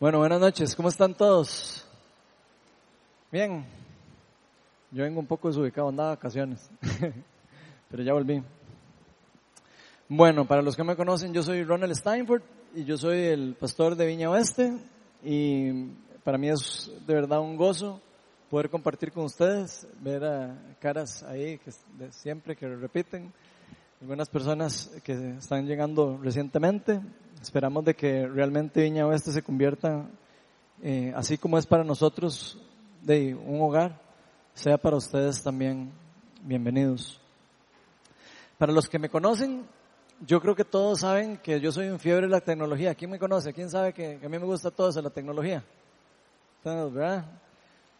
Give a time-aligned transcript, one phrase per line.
[0.00, 0.74] Bueno, buenas noches.
[0.74, 1.86] ¿Cómo están todos?
[3.30, 3.64] Bien.
[4.90, 6.68] Yo vengo un poco desubicado, andaba de vacaciones,
[7.90, 8.42] pero ya volví.
[10.08, 12.42] Bueno, para los que me conocen, yo soy Ronald Steinford
[12.74, 14.76] y yo soy el pastor de Viña Oeste
[15.22, 15.86] y
[16.24, 18.00] para mí es de verdad un gozo
[18.50, 21.70] poder compartir con ustedes, ver a caras ahí que
[22.10, 23.32] siempre que repiten,
[24.00, 27.00] algunas personas que están llegando recientemente.
[27.44, 30.06] Esperamos de que realmente Viña Oeste se convierta,
[30.82, 32.58] eh, así como es para nosotros,
[33.02, 34.00] de un hogar,
[34.54, 35.92] sea para ustedes también
[36.40, 37.20] bienvenidos.
[38.56, 39.66] Para los que me conocen,
[40.26, 42.94] yo creo que todos saben que yo soy un fiebre de la tecnología.
[42.94, 43.52] ¿Quién me conoce?
[43.52, 45.62] ¿Quién sabe que, a mí me gusta todo eso, la tecnología?
[46.64, 47.26] ¿verdad?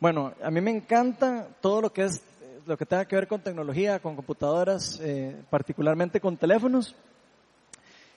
[0.00, 2.22] Bueno, a mí me encanta todo lo que es,
[2.64, 6.96] lo que tenga que ver con tecnología, con computadoras, eh, particularmente con teléfonos.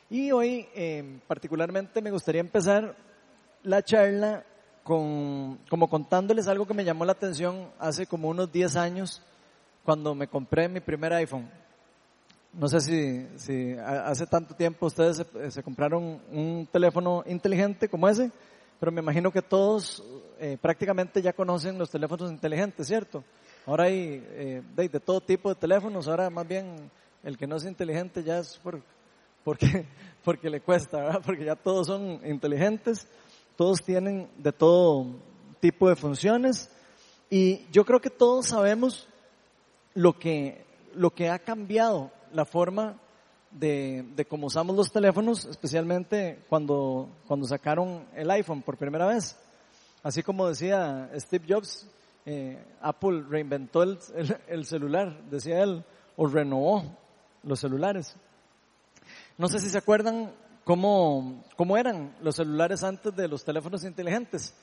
[0.09, 2.95] Y hoy, eh, particularmente, me gustaría empezar
[3.63, 4.45] la charla
[4.83, 9.22] con, como contándoles algo que me llamó la atención hace como unos 10 años,
[9.83, 11.49] cuando me compré mi primer iPhone.
[12.53, 18.31] No sé si, si hace tanto tiempo ustedes se, compraron un teléfono inteligente como ese,
[18.80, 20.02] pero me imagino que todos
[20.39, 23.25] eh, prácticamente ya conocen los teléfonos inteligentes, ¿cierto?
[23.66, 26.89] Ahora hay eh, de, de, todo tipo de teléfonos, ahora más bien
[27.23, 28.81] el que no es inteligente ya es por,
[29.48, 29.86] porque,
[30.26, 31.22] porque le cuesta, ¿verdad?
[31.26, 33.08] Porque ya todos son inteligentes,
[33.56, 35.06] todos tienen de todo
[35.62, 36.70] tipo de funciones
[37.30, 39.08] y yo creo que todos sabemos
[39.94, 42.98] lo que, lo que ha cambiado la forma
[43.50, 49.38] de, de cómo usamos los teléfonos, especialmente cuando, cuando sacaron el iPhone por primera vez.
[50.04, 51.89] Así como decía Steve Jobs,
[52.26, 53.98] eh, Apple reinventó el,
[54.50, 55.86] el, celular, decía él,
[56.17, 56.84] o renovó
[57.44, 58.17] los celulares.
[59.38, 60.31] No sé si se acuerdan
[60.63, 64.55] cómo, cómo eran los celulares antes de los teléfonos inteligentes,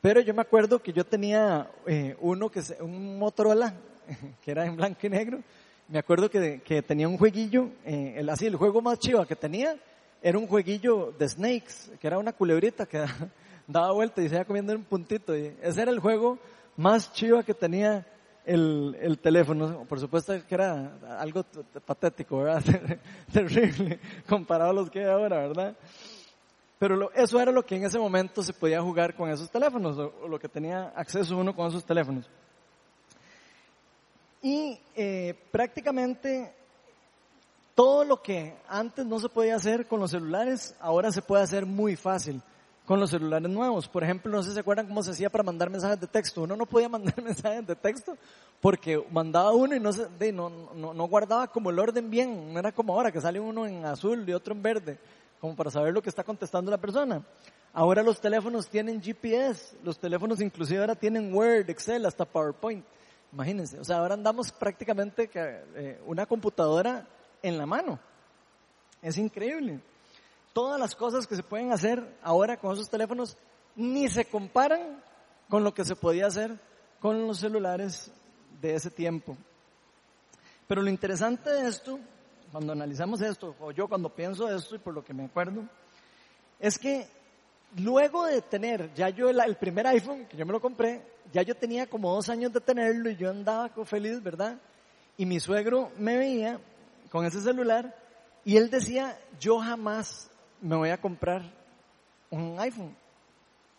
[0.00, 3.74] pero yo me acuerdo que yo tenía eh, uno que un Motorola
[4.44, 5.42] que era en blanco y negro.
[5.88, 9.34] Me acuerdo que, que tenía un jueguillo, eh, el, así el juego más chiva que
[9.34, 9.74] tenía
[10.22, 13.04] era un jueguillo de Snakes, que era una culebrita que
[13.66, 15.36] daba vuelta y se iba comiendo un puntito.
[15.36, 16.38] Y ese era el juego
[16.76, 18.06] más chiva que tenía
[18.50, 19.84] el, el, teléfono.
[19.88, 21.44] Por supuesto que era algo
[21.84, 22.44] patético.
[23.32, 25.76] Terrible comparado a los que hay ahora, ¿verdad?
[26.78, 30.26] Pero eso era lo que en ese momento se podía jugar con esos teléfonos, o,
[30.28, 32.28] lo que tenía acceso uno con esos teléfonos.
[34.42, 36.54] Y eh, prácticamente
[37.74, 41.66] todo lo que antes no se podía hacer con los celulares, ahora se puede hacer
[41.66, 42.42] muy fácil
[42.90, 43.86] con los celulares nuevos.
[43.86, 46.42] Por ejemplo, no sé si se acuerdan cómo se hacía para mandar mensajes de texto.
[46.42, 48.18] Uno no podía mandar mensajes de texto
[48.60, 52.52] porque mandaba uno y no, se, no, no, no, guardaba como el orden bien.
[52.52, 54.98] No era como ahora que sale uno en azul y otro en verde,
[55.40, 57.22] como para saber lo que está contestando la persona.
[57.72, 62.84] Ahora los teléfonos tienen GPS, los teléfonos inclusive ahora tienen Word, Excel, hasta PowerPoint.
[63.32, 67.06] Imagínense, o sea, ahora andamos prácticamente eh, una computadora
[67.40, 68.00] en la mano.
[69.00, 69.78] Es increíble
[70.52, 73.36] todas las cosas que se pueden hacer ahora con esos teléfonos
[73.76, 75.02] ni se comparan
[75.48, 76.58] con lo que se podía hacer
[77.00, 78.10] con los celulares
[78.60, 79.36] de ese tiempo.
[80.66, 81.98] Pero lo interesante de esto,
[82.52, 85.64] cuando analizamos esto, o yo cuando pienso esto y por lo que me acuerdo,
[86.60, 87.08] es que
[87.76, 91.56] luego de tener ya yo el, primer iPhone, que yo me lo compré, ya yo
[91.56, 94.58] tenía como dos años de tenerlo y yo andaba feliz, ¿verdad?
[95.16, 96.60] Y mi suegro me veía
[97.10, 97.96] con ese celular
[98.44, 100.29] y él decía, yo jamás
[100.60, 101.42] me voy a comprar
[102.30, 102.96] un iPhone.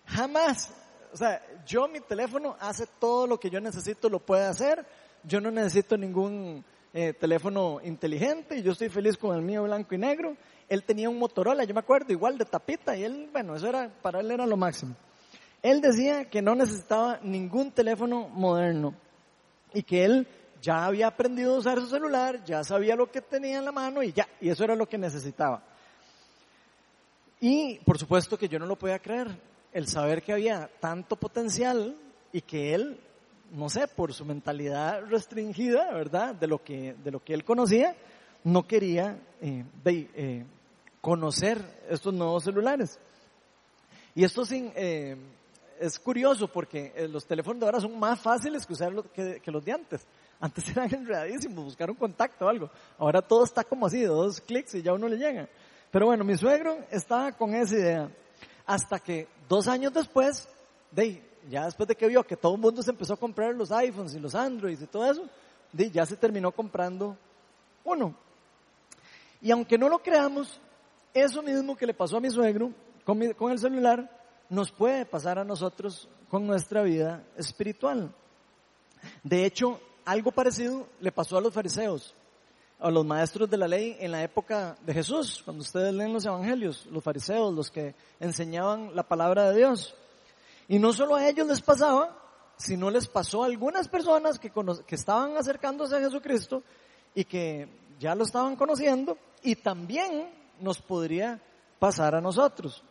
[0.06, 0.74] Jamás.
[1.14, 4.86] O sea, yo mi teléfono hace todo lo que yo necesito, lo puede hacer.
[5.24, 9.98] Yo no necesito ningún eh, teléfono inteligente yo estoy feliz con el mío blanco y
[9.98, 10.36] negro.
[10.68, 13.90] Él tenía un Motorola, yo me acuerdo, igual de tapita y él, bueno, eso era,
[14.02, 14.96] para él era lo máximo.
[15.62, 18.94] Él decía que no necesitaba ningún teléfono moderno
[19.74, 20.28] y que él
[20.62, 24.04] ya había aprendido a usar su celular, ya sabía lo que tenía en la mano
[24.04, 25.64] y ya, y eso era lo que necesitaba.
[27.44, 29.36] Y por supuesto que yo no lo podía creer,
[29.74, 31.98] el saber que había tanto potencial
[32.32, 33.00] y que él,
[33.52, 36.36] no sé, por su mentalidad restringida, ¿verdad?
[36.36, 37.96] De lo que, de lo que él conocía,
[38.44, 40.46] no quería eh, eh,
[41.02, 41.60] conocer
[41.90, 43.00] estos nuevos celulares.
[44.14, 45.18] Y esto sin, eh,
[45.80, 49.66] es curioso porque los teléfonos de ahora son más fáciles que usar que, que los
[49.66, 50.06] de antes.
[50.40, 52.70] Antes eran enredadísimos, buscar un contacto o algo.
[53.00, 55.50] Ahora todo está como así, dos clics y ya uno le llega.
[55.92, 58.12] Pero bueno, mi suegro estaba con esa idea.
[58.66, 60.48] Hasta que dos años después,
[60.92, 63.72] de, ya después de que vio que todo el mundo se empezó a comprar los
[63.72, 65.24] iPhones y los Androids y todo eso,
[65.74, 67.18] de, ya se terminó comprando
[67.84, 68.16] uno.
[69.42, 70.60] Y aunque no lo creamos,
[71.14, 72.72] eso mismo que le pasó a mi suegro
[73.04, 74.10] con, con el celular,
[74.50, 78.14] nos puede pasar a nosotros con nuestra vida espiritual.
[79.24, 82.16] De hecho, algo parecido le pasó a los fariseos,
[82.82, 86.26] a los maestros de la ley en la época de Jesús, cuando ustedes leen los
[86.26, 89.94] evangelios, los fariseos, los que enseñaban la palabra de Dios.
[90.68, 92.18] Y no solo a ellos les pasaba,
[92.58, 94.52] sino les pasó a algunas personas que,
[94.88, 96.64] que estaban acercándose a Jesucristo
[97.14, 97.68] y que
[98.00, 100.30] ya lo estaban conociendo y también
[100.60, 101.40] nos podría
[101.78, 102.84] pasar a nosotros.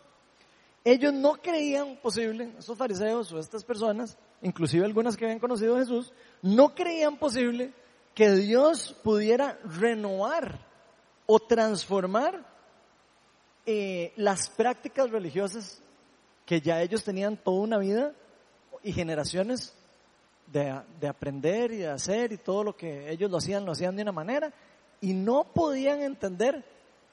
[0.84, 5.80] Ellos no creían posible, esos fariseos o estas personas, inclusive algunas que habían conocido a
[5.80, 7.72] Jesús, no creían posible
[8.14, 10.58] que Dios pudiera renovar
[11.26, 12.44] o transformar
[13.66, 15.80] eh, las prácticas religiosas
[16.44, 18.12] que ya ellos tenían toda una vida
[18.82, 19.74] y generaciones
[20.46, 23.94] de, de, aprender y de hacer y todo lo que ellos lo hacían, lo hacían
[23.94, 24.52] de una manera
[25.00, 26.64] y no podían entender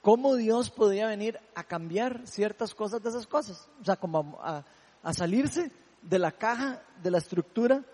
[0.02, 4.64] cómo Dios podía venir a cambiar ciertas cosas de esas cosas, o sea, como a,
[5.02, 5.70] a salirse
[6.02, 7.84] de la caja, de la estructura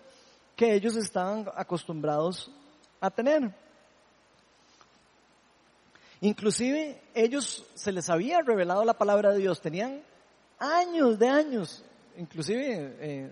[0.55, 2.51] que ellos estaban acostumbrados
[3.05, 3.51] a tener.
[6.21, 10.01] Inclusive ellos se les había revelado la palabra de Dios, tenían
[10.59, 11.83] años de años,
[12.17, 13.31] inclusive eh,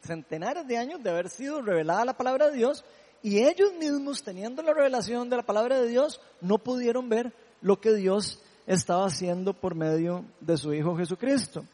[0.00, 2.84] centenares de años de haber sido revelada la palabra de Dios
[3.22, 7.80] y ellos mismos teniendo la revelación de la palabra de Dios no pudieron ver lo
[7.80, 11.64] que Dios estaba haciendo por medio de su Hijo Jesucristo.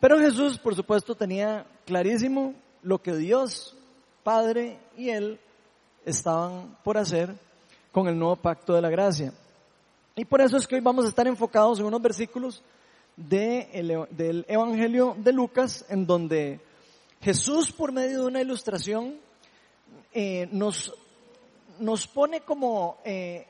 [0.00, 3.74] Pero Jesús, por supuesto, tenía clarísimo lo que Dios,
[4.22, 5.40] Padre y Él
[6.06, 7.34] estaban por hacer
[7.92, 9.32] con el nuevo pacto de la gracia.
[10.14, 12.62] Y por eso es que hoy vamos a estar enfocados en unos versículos
[13.16, 16.60] del Evangelio de Lucas, en donde
[17.20, 19.16] Jesús, por medio de una ilustración,
[20.14, 20.94] eh, nos,
[21.80, 23.46] nos pone como, eh,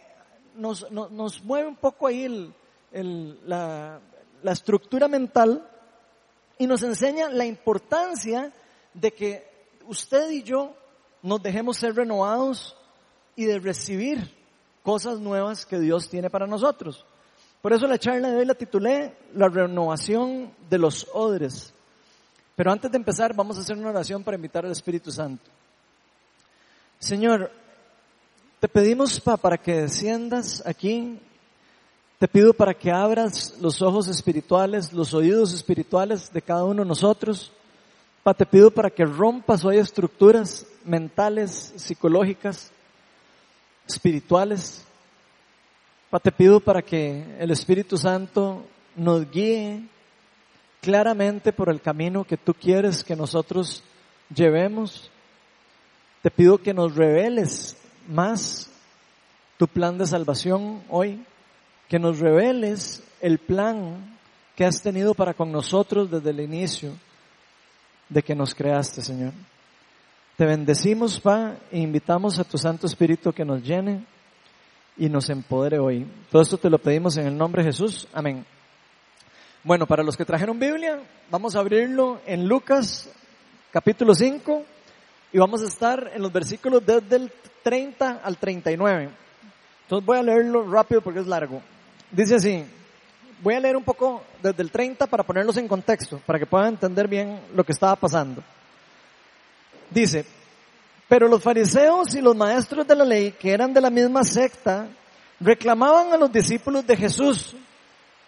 [0.57, 2.53] nos, nos, mueve un poco ahí
[3.45, 4.01] la,
[4.43, 5.69] la estructura mental
[6.59, 8.51] y nos enseña la importancia
[8.95, 9.47] de que
[9.87, 10.75] usted y yo
[11.27, 12.77] nos dejemos ser renovados
[13.35, 14.33] y de recibir
[14.83, 17.05] cosas nuevas que Dios tiene para nosotros.
[17.61, 21.73] Por eso la charla de hoy la titulé La renovación de los odres.
[22.55, 25.51] Pero antes de empezar vamos a hacer una oración para invitar al Espíritu Santo.
[27.01, 27.51] Señor,
[28.61, 31.19] te pedimos para que desciendas aquí.
[32.21, 36.89] Te pido para que abras los ojos espirituales, los oídos espirituales de cada uno de
[36.89, 37.53] nosotros
[38.27, 42.71] Pa, te pido para que rompas hoy estructuras mentales, psicológicas,
[43.87, 44.85] espirituales.
[46.23, 49.83] Te pido para que el Espíritu Santo nos guíe
[50.81, 53.83] claramente por el camino que tú quieres que nosotros
[54.35, 55.11] llevemos.
[56.23, 57.77] Te pido que nos reveles
[58.09, 58.71] más
[59.59, 61.23] tu plan de salvación hoy,
[61.89, 64.17] que nos reveles el plan
[64.55, 66.93] que has tenido para con nosotros desde el inicio
[68.09, 69.33] de que nos creaste, Señor.
[70.37, 74.05] Te bendecimos, Pa, e invitamos a tu Santo Espíritu que nos llene
[74.99, 76.07] y nos empodere hoy.
[76.31, 78.07] Todo esto te lo pedimos en el nombre de Jesús.
[78.13, 78.45] Amén.
[79.65, 81.01] Bueno, para los que trajeron Biblia,
[81.31, 83.11] vamos a abrirlo en Lucas
[83.73, 84.63] capítulo 5
[85.33, 87.33] y vamos a estar en los versículos desde el
[87.63, 89.09] 30 al 39.
[89.85, 91.63] Entonces voy a leerlo rápido porque es largo.
[92.11, 92.63] Dice así,
[93.43, 96.75] voy a leer un poco desde el 30 para ponerlos en contexto, para que puedan
[96.75, 98.43] entender bien lo que estaba pasando.
[99.91, 100.27] Dice,
[101.09, 104.89] pero los fariseos y los maestros de la ley, que eran de la misma secta,
[105.41, 107.55] reclamaban a los discípulos de Jesús,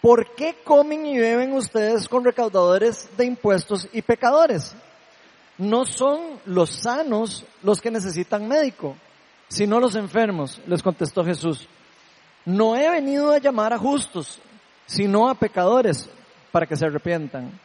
[0.00, 4.74] ¿por qué comen y beben ustedes con recaudadores de impuestos y pecadores?
[5.56, 8.94] No son los sanos los que necesitan médico,
[9.48, 11.66] sino los enfermos, les contestó Jesús.
[12.44, 14.38] No he venido a llamar a justos,
[14.86, 16.08] sino a pecadores
[16.52, 17.58] para que se arrepientan.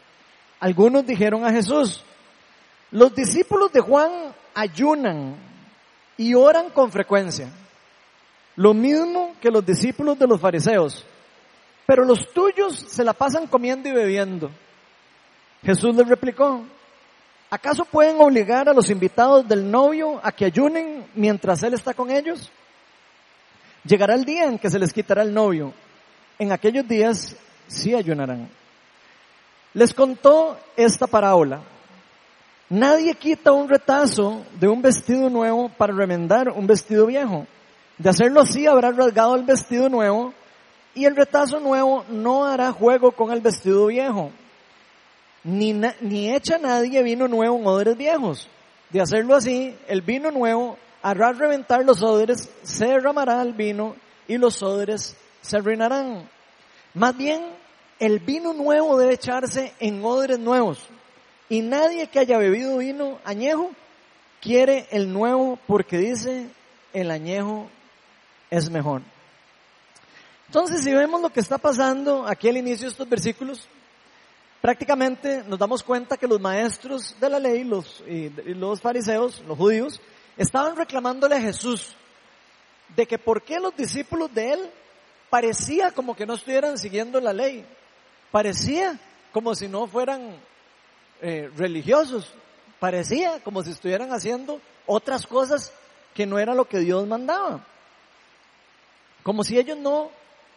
[0.59, 2.03] Algunos dijeron a Jesús,
[2.93, 4.11] los discípulos de Juan
[4.53, 5.35] ayunan
[6.15, 7.49] y oran con frecuencia,
[8.55, 11.03] lo mismo que los discípulos de los fariseos,
[11.87, 14.51] pero los tuyos se la pasan comiendo y bebiendo.
[15.63, 16.63] Jesús les replicó,
[17.49, 22.11] ¿acaso pueden obligar a los invitados del novio a que ayunen mientras él está con
[22.11, 22.51] ellos?
[23.83, 25.73] Llegará el día en que se les quitará el novio
[26.37, 27.35] en aquellos días
[27.67, 28.49] sí ayunarán.
[29.73, 31.61] Les contó esta parábola.
[32.73, 37.45] Nadie quita un retazo de un vestido nuevo para remendar un vestido viejo.
[37.99, 40.33] De hacerlo así habrá rasgado el vestido nuevo
[40.95, 44.31] y el retazo nuevo no hará juego con el vestido viejo.
[45.43, 48.49] Ni, ni echa nadie vino nuevo en odres viejos.
[48.89, 53.95] De hacerlo así, el vino nuevo hará reventar los odres, se derramará el vino
[54.27, 56.27] y los odres se arruinarán.
[56.95, 57.43] Más bien,
[57.99, 60.89] el vino nuevo debe echarse en odres nuevos.
[61.49, 63.71] Y nadie que haya bebido vino añejo
[64.41, 66.49] quiere el nuevo porque dice
[66.93, 67.69] el añejo
[68.49, 69.01] es mejor.
[70.47, 73.67] Entonces, si vemos lo que está pasando aquí al inicio de estos versículos,
[74.61, 78.03] prácticamente nos damos cuenta que los maestros de la ley, los,
[78.45, 79.99] los fariseos, los judíos,
[80.37, 81.95] estaban reclamándole a Jesús
[82.95, 84.71] de que por qué los discípulos de él
[85.29, 87.65] parecía como que no estuvieran siguiendo la ley,
[88.31, 88.99] parecía
[89.31, 90.37] como si no fueran
[91.25, 92.27] eh, religiosos,
[92.79, 95.71] parecía como si estuvieran haciendo otras cosas
[96.13, 97.65] que no era lo que Dios mandaba,
[99.23, 100.11] como si ellos no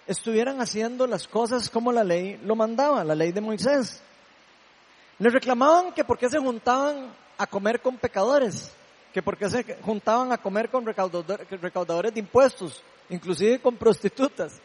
[0.08, 4.02] estuvieran haciendo las cosas como la ley lo mandaba, la ley de Moisés.
[5.20, 8.72] Les reclamaban que por qué se juntaban a comer con pecadores,
[9.14, 14.60] que por qué se juntaban a comer con recaudadores de impuestos, inclusive con prostitutas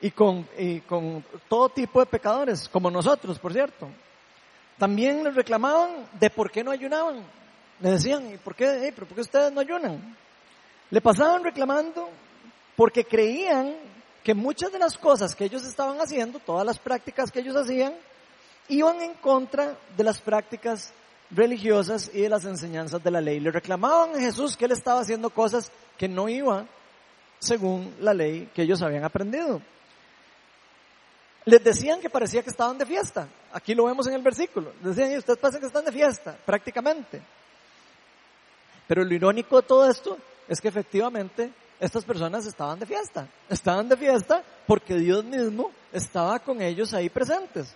[0.00, 3.88] y con, y con todo tipo de pecadores, como nosotros, por cierto.
[4.78, 7.24] También les reclamaban de por qué no ayunaban.
[7.80, 10.16] Le decían, ¿y por qué, ¿por qué ustedes no ayunan?
[10.90, 12.08] Le pasaban reclamando
[12.76, 13.74] porque creían
[14.22, 17.94] que muchas de las cosas que ellos estaban haciendo, todas las prácticas que ellos hacían,
[18.68, 20.92] iban en contra de las prácticas
[21.30, 23.40] religiosas y de las enseñanzas de la ley.
[23.40, 26.68] Le reclamaban a Jesús que él estaba haciendo cosas que no iban
[27.38, 29.60] según la ley que ellos habían aprendido.
[31.46, 33.28] Les decían que parecía que estaban de fiesta.
[33.52, 34.72] Aquí lo vemos en el versículo.
[34.82, 37.22] decían, ustedes pasan que están de fiesta, prácticamente.
[38.88, 43.28] Pero lo irónico de todo esto es que efectivamente estas personas estaban de fiesta.
[43.48, 47.72] Estaban de fiesta porque Dios mismo estaba con ellos ahí presentes.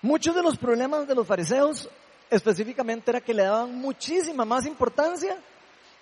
[0.00, 1.88] Muchos de los problemas de los fariseos
[2.30, 5.36] específicamente era que le daban muchísima más importancia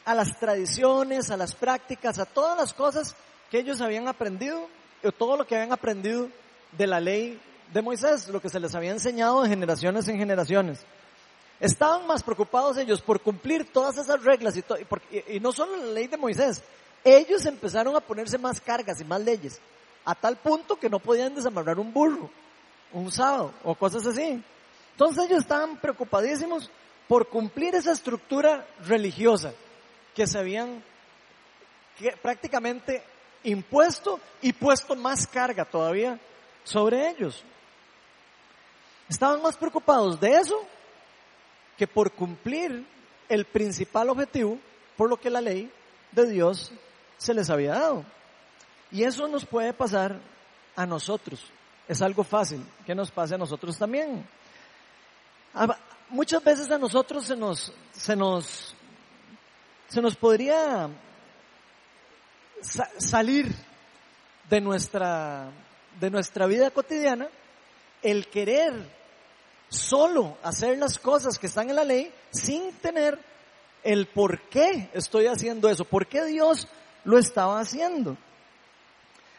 [0.04, 3.16] a las tradiciones, a las prácticas, a todas las cosas
[3.50, 4.68] que ellos habían aprendido,
[5.10, 6.28] todo lo que habían aprendido
[6.70, 7.40] de la ley
[7.72, 10.84] de Moisés, lo que se les había enseñado de generaciones en generaciones.
[11.58, 16.16] Estaban más preocupados ellos por cumplir todas esas reglas y, no solo la ley de
[16.16, 16.62] Moisés,
[17.04, 19.60] ellos empezaron a ponerse más cargas y más leyes,
[20.04, 22.30] a tal punto que no podían desamarrar un burro,
[22.92, 24.42] un sábado o cosas así.
[24.92, 26.70] Entonces ellos estaban preocupadísimos
[27.08, 29.52] por cumplir esa estructura religiosa
[30.14, 30.82] que se habían
[32.20, 33.02] prácticamente
[33.44, 36.18] impuesto y puesto más carga todavía
[36.64, 37.42] sobre ellos.
[39.08, 40.64] Estaban más preocupados de eso
[41.76, 42.86] que por cumplir
[43.28, 44.58] el principal objetivo
[44.96, 45.70] por lo que la ley
[46.12, 46.72] de Dios
[47.18, 48.04] se les había dado.
[48.90, 50.20] Y eso nos puede pasar
[50.76, 51.44] a nosotros.
[51.88, 54.26] Es algo fácil que nos pase a nosotros también.
[56.08, 58.74] Muchas veces a nosotros se nos, se nos,
[59.88, 60.88] se nos podría
[62.62, 63.52] salir
[64.48, 65.50] de nuestra,
[66.00, 67.28] de nuestra vida cotidiana
[68.02, 68.72] el querer
[69.68, 73.18] solo hacer las cosas que están en la ley sin tener
[73.82, 76.68] el por qué estoy haciendo eso, por qué Dios
[77.04, 78.16] lo estaba haciendo.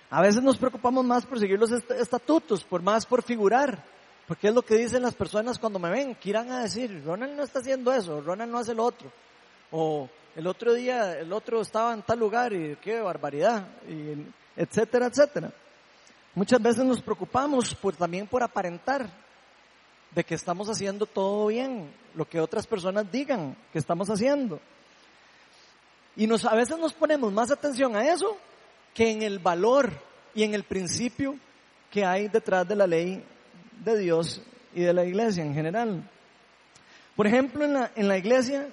[0.10, 3.84] A veces nos preocupamos más por seguir los estatutos, por más por figurar,
[4.28, 7.36] porque es lo que dicen las personas cuando me ven, que irán a decir, Ronald
[7.36, 9.12] no está haciendo eso, Ronald no hace lo otro,
[9.72, 14.26] o el otro día el otro estaba en tal lugar y qué barbaridad, y
[14.56, 15.52] etcétera, etcétera.
[16.36, 19.08] Muchas veces nos preocupamos por, también por aparentar,
[20.12, 24.60] de que estamos haciendo todo bien, lo que otras personas digan que estamos haciendo.
[26.16, 28.38] Y nos, a veces nos ponemos más atención a eso
[28.94, 29.92] que en el valor
[30.36, 31.36] y en el principio
[31.90, 33.24] que hay detrás de la ley
[33.84, 34.42] de Dios
[34.74, 36.10] y de la iglesia en general.
[37.16, 38.68] Por ejemplo, en la, en la iglesia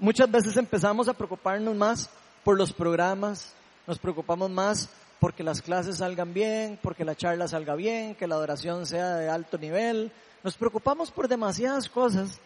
[0.00, 2.10] muchas veces empezamos a preocuparnos más
[2.42, 3.52] por los programas,
[3.86, 4.88] nos preocupamos más
[5.20, 9.28] porque las clases salgan bien, porque la charla salga bien, que la adoración sea de
[9.28, 12.38] alto nivel, nos preocupamos por demasiadas cosas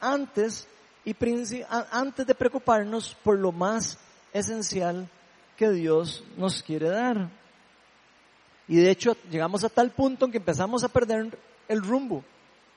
[0.00, 0.68] antes,
[1.06, 1.14] y
[1.92, 3.96] antes de preocuparnos por lo más
[4.32, 5.08] esencial
[5.56, 7.30] que Dios nos quiere dar.
[8.68, 12.24] Y de hecho llegamos a tal punto en que empezamos a perder el rumbo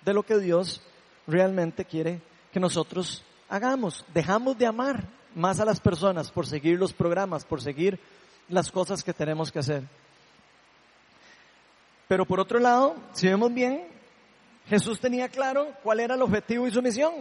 [0.05, 0.81] de lo que Dios
[1.25, 2.21] realmente quiere
[2.53, 4.06] que nosotros hagamos.
[4.13, 5.03] Dejamos de amar
[5.36, 8.00] más a las personas por seguir los programas, por seguir
[8.48, 9.84] las cosas que tenemos que hacer.
[12.08, 13.88] Pero por otro lado, si vemos bien,
[14.68, 17.13] Jesús tenía claro cuál era el objetivo y su misión.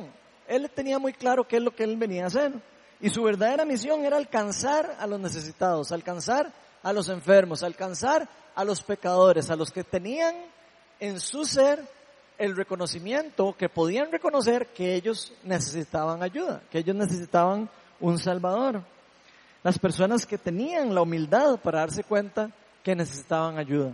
[0.46, 2.52] Él tenía muy claro qué es lo que él venía a hacer.
[3.00, 8.64] Y su verdadera misión era alcanzar a los necesitados, alcanzar a los enfermos, alcanzar a
[8.64, 10.34] los pecadores, a los que tenían
[11.00, 11.86] en su ser
[12.38, 17.68] el reconocimiento, que podían reconocer que ellos necesitaban ayuda, que ellos necesitaban
[18.00, 18.82] un Salvador.
[19.62, 22.50] Las personas que tenían la humildad para darse cuenta
[22.82, 23.92] que necesitaban ayuda.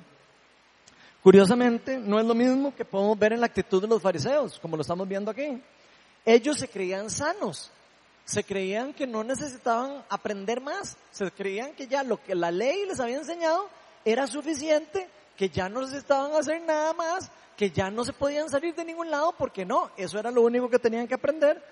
[1.23, 4.77] Curiosamente, no es lo mismo que podemos ver en la actitud de los fariseos, como
[4.77, 5.59] lo estamos viendo aquí.
[6.23, 7.71] Ellos se creían sanos,
[8.27, 12.85] se creían que no necesitaban aprender más, se creían que ya lo que la ley
[12.87, 13.71] les había enseñado
[14.05, 18.75] era suficiente, que ya no necesitaban hacer nada más, que ya no se podían salir
[18.75, 21.63] de ningún lado, porque no, eso era lo único que tenían que aprender.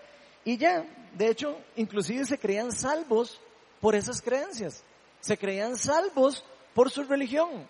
[0.44, 0.84] Y ya,
[1.14, 3.40] de hecho, inclusive se creían salvos
[3.80, 4.82] por esas creencias,
[5.20, 7.68] se creían salvos por su religión,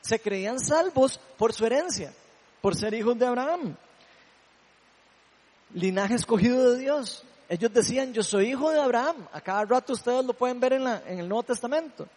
[0.00, 2.12] se creían salvos por su herencia,
[2.60, 3.76] por ser hijos de Abraham.
[5.72, 7.24] Linaje escogido de Dios.
[7.48, 9.28] Ellos decían, yo soy hijo de Abraham.
[9.32, 12.08] A cada rato ustedes lo pueden ver en, en el Nuevo Testamento.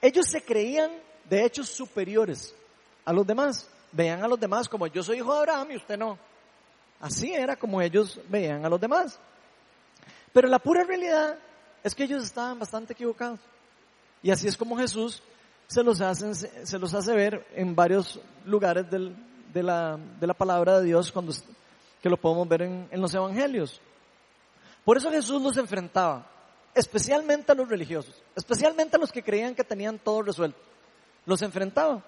[0.00, 0.90] Ellos se creían,
[1.28, 2.54] de hechos, superiores
[3.04, 3.68] a los demás.
[3.92, 6.18] Veían a los demás como yo soy hijo de Abraham y usted no.
[7.00, 9.18] Así era como ellos veían a los demás.
[10.32, 11.38] Pero la pura realidad
[11.82, 13.40] es que ellos estaban bastante equivocados.
[14.22, 15.22] Y así es como Jesús
[15.66, 19.16] se los, hace, se los hace ver en varios lugares del,
[19.52, 21.32] de, la, de, la, palabra de Dios cuando,
[22.02, 23.80] que lo podemos ver en, en los evangelios.
[24.84, 26.26] Por eso Jesús los enfrentaba,
[26.74, 30.58] especialmente a los religiosos, especialmente a los que creían que tenían todo resuelto.
[31.24, 32.02] Los enfrentaba.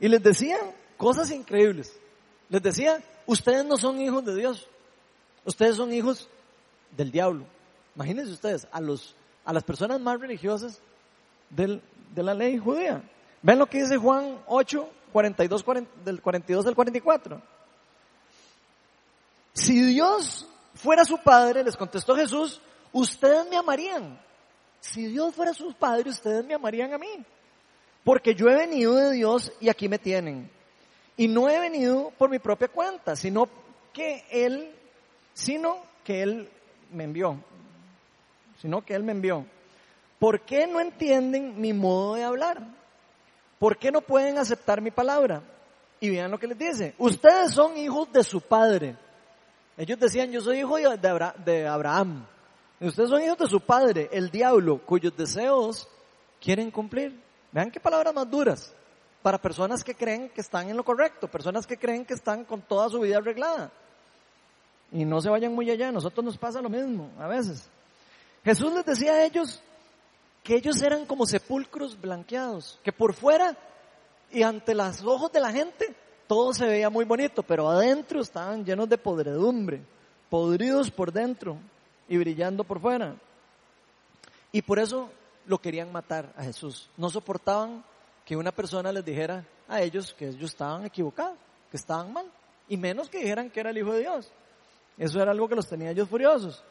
[0.00, 0.58] Y les decía
[0.96, 1.92] cosas increíbles.
[2.48, 4.66] Les decía, ustedes no son hijos de Dios,
[5.44, 6.28] ustedes son hijos
[6.96, 7.44] del diablo.
[7.94, 9.14] Imagínense ustedes, a, los,
[9.44, 10.80] a las personas más religiosas
[11.50, 11.82] del,
[12.14, 13.02] de la ley judía.
[13.42, 15.64] Ven lo que dice Juan 8, 42,
[16.04, 17.42] del 42 al 44.
[19.52, 22.60] Si Dios fuera su padre, les contestó Jesús,
[22.92, 24.18] ustedes me amarían.
[24.80, 27.24] Si Dios fuera su padre, ustedes me amarían a mí.
[28.08, 30.50] Porque yo he venido de Dios y aquí me tienen.
[31.14, 33.46] Y no he venido por mi propia cuenta, sino
[33.92, 34.74] que Él,
[35.34, 36.48] sino que Él
[36.90, 37.38] me envió.
[38.62, 39.44] Sino que Él me envió.
[40.18, 42.62] ¿Por qué no entienden mi modo de hablar?
[43.58, 45.42] ¿Por qué no pueden aceptar mi palabra?
[46.00, 46.94] Y vean lo que les dice.
[46.96, 48.96] Ustedes son hijos de su padre.
[49.76, 52.24] Ellos decían, yo soy hijo de Abraham.
[52.80, 55.86] Ustedes son hijos de su padre, el diablo, cuyos deseos
[56.40, 57.27] quieren cumplir.
[57.52, 58.74] Vean qué palabras más duras
[59.22, 62.62] para personas que creen que están en lo correcto, personas que creen que están con
[62.62, 63.70] toda su vida arreglada.
[64.92, 67.68] Y no se vayan muy allá, a nosotros nos pasa lo mismo a veces.
[68.44, 69.60] Jesús les decía a ellos,
[70.42, 73.54] que ellos eran como sepulcros blanqueados, que por fuera
[74.30, 75.94] y ante los ojos de la gente
[76.26, 79.82] todo se veía muy bonito, pero adentro estaban llenos de podredumbre,
[80.30, 81.58] podridos por dentro
[82.08, 83.14] y brillando por fuera.
[84.50, 85.10] Y por eso
[85.48, 86.90] lo querían matar a Jesús.
[86.96, 87.82] No soportaban
[88.24, 91.38] que una persona les dijera a ellos que ellos estaban equivocados,
[91.70, 92.30] que estaban mal,
[92.68, 94.30] y menos que dijeran que era el Hijo de Dios.
[94.98, 96.62] Eso era algo que los tenía ellos furiosos.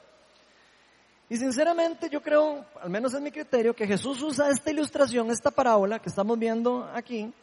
[1.27, 5.49] Y sinceramente yo creo, al menos es mi criterio, que Jesús usa esta ilustración, esta
[5.49, 7.33] parábola que estamos viendo aquí,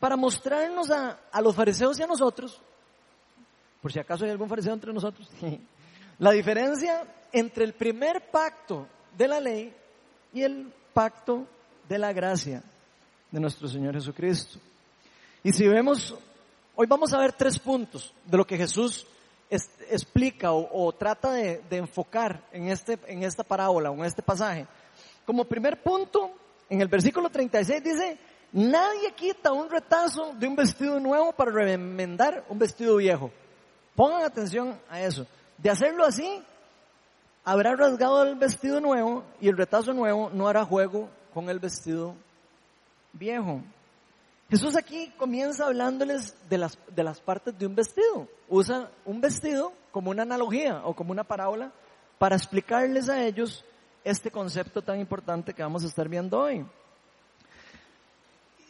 [0.00, 2.60] para mostrarnos a, a los fariseos y a nosotros,
[3.82, 5.28] por si acaso hay algún fariseo entre nosotros,
[6.18, 9.74] la diferencia entre el primer pacto de la ley
[10.36, 11.46] y el pacto
[11.88, 12.62] de la gracia
[13.30, 14.58] de nuestro Señor Jesucristo.
[15.42, 16.14] Y si vemos,
[16.74, 19.06] hoy vamos a ver tres puntos de lo que Jesús
[19.48, 24.66] explica o, trata de, enfocar en, este, en esta parábola o en este pasaje.
[25.24, 26.32] Como primer punto,
[26.68, 28.18] en el versículo 36 dice,
[28.52, 33.30] nadie quita un retazo de un vestido nuevo para remendar un vestido viejo.
[33.94, 35.26] Pongan atención a eso.
[35.56, 36.42] De hacerlo así,
[37.46, 42.16] habrá rasgado el vestido nuevo y el retazo nuevo no hará juego con el vestido
[43.12, 43.62] viejo.
[44.50, 48.26] Jesús aquí comienza hablándoles de las, de las partes de un vestido.
[48.48, 51.72] Usa un vestido como una analogía o como una parábola
[52.18, 53.64] para explicarles a ellos
[54.02, 56.66] este concepto tan importante que vamos a estar viendo hoy.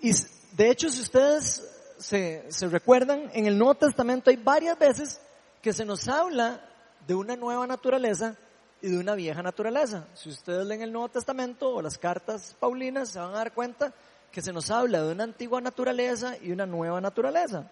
[0.03, 0.12] Y
[0.53, 5.21] de hecho, si ustedes se, se recuerdan, en el Nuevo Testamento hay varias veces
[5.62, 6.61] que se nos habla
[7.07, 8.37] de una nueva naturaleza
[8.83, 10.07] y de una vieja naturaleza.
[10.15, 13.93] Si ustedes leen el Nuevo Testamento o las cartas paulinas, se van a dar cuenta
[14.31, 17.71] que se nos habla de una antigua naturaleza y una nueva naturaleza.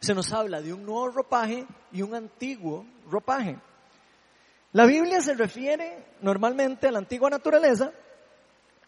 [0.00, 3.58] Se nos habla de un nuevo ropaje y un antiguo ropaje.
[4.72, 7.92] La Biblia se refiere normalmente a la antigua naturaleza,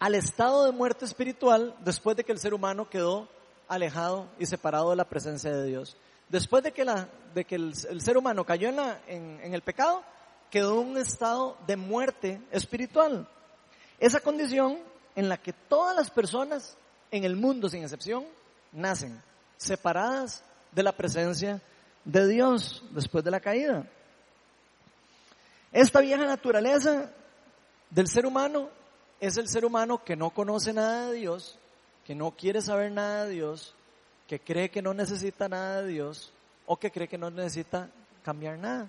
[0.00, 3.28] al estado de muerte espiritual después de que el ser humano quedó
[3.68, 5.96] alejado y separado de la presencia de Dios.
[6.28, 10.02] Después de que, la, de que el, ser humano cayó en, la, en el pecado,
[10.54, 13.26] quedó en un estado de muerte espiritual.
[13.98, 14.78] Esa condición
[15.16, 16.76] en la que todas las personas
[17.10, 18.24] en el mundo sin excepción
[18.70, 19.20] nacen
[19.56, 21.60] separadas de la presencia
[22.04, 23.84] de Dios después de la caída.
[25.72, 27.10] Esta vieja naturaleza
[27.90, 28.68] del ser humano
[29.18, 31.58] es el ser humano que no conoce nada de Dios,
[32.06, 33.74] que no quiere saber nada de Dios,
[34.28, 36.32] que cree que no necesita nada de Dios
[36.64, 37.88] o que cree que no necesita
[38.22, 38.88] cambiar nada.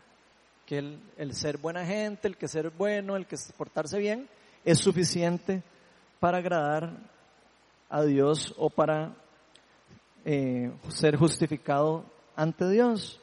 [0.65, 4.28] Que el, el ser buena gente, el que ser bueno, el que portarse bien,
[4.63, 5.63] es suficiente
[6.19, 6.91] para agradar
[7.89, 9.13] a Dios o para
[10.25, 12.04] eh, ser justificado
[12.36, 13.19] ante Dios.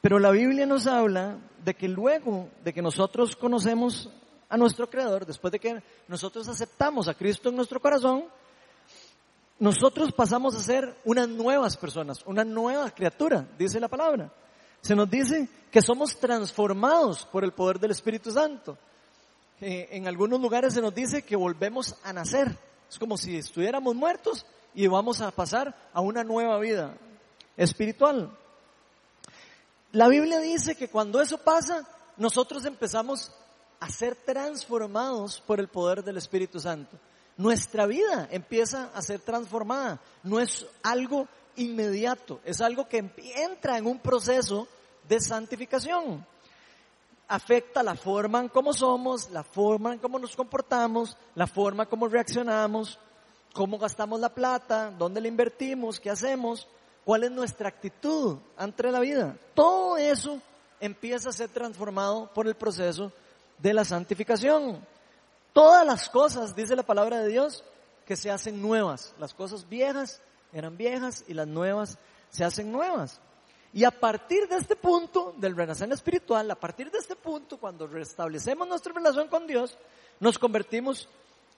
[0.00, 4.10] Pero la Biblia nos habla de que luego de que nosotros conocemos
[4.48, 8.24] a nuestro Creador, después de que nosotros aceptamos a Cristo en nuestro corazón,
[9.58, 14.30] nosotros pasamos a ser unas nuevas personas, una nueva criatura, dice la palabra.
[14.86, 18.78] Se nos dice que somos transformados por el poder del Espíritu Santo.
[19.60, 22.56] en algunos lugares se nos dice que volvemos a nacer.
[22.88, 24.46] Es como si estuviéramos muertos
[24.76, 26.96] y vamos a pasar a una nueva vida
[27.56, 28.30] espiritual.
[29.90, 31.84] La Biblia dice que cuando eso pasa,
[32.16, 33.32] nosotros empezamos
[33.80, 36.96] a ser transformados por el poder del Espíritu Santo.
[37.36, 40.00] Nuestra vida empieza a ser transformada.
[40.22, 42.98] No es algo inmediato, es algo que
[43.34, 44.68] entra en un proceso
[45.08, 46.26] de santificación.
[47.28, 51.88] Afecta la forma en cómo somos, la forma en cómo nos comportamos, la forma en
[51.88, 52.98] cómo reaccionamos,
[53.52, 56.68] cómo gastamos la plata, dónde la invertimos, qué hacemos,
[57.04, 59.36] cuál es nuestra actitud ante la vida.
[59.54, 60.40] Todo eso
[60.78, 63.10] empieza a ser transformado por el proceso
[63.58, 64.84] de la santificación.
[65.52, 67.64] Todas las cosas, dice la palabra de Dios,
[68.04, 69.14] que se hacen nuevas.
[69.18, 70.20] Las cosas viejas
[70.52, 71.98] eran viejas y las nuevas
[72.30, 73.20] se hacen nuevas.
[73.72, 77.86] Y a partir de este punto del renacer espiritual, a partir de este punto, cuando
[77.86, 79.76] restablecemos nuestra relación con Dios,
[80.20, 81.08] nos convertimos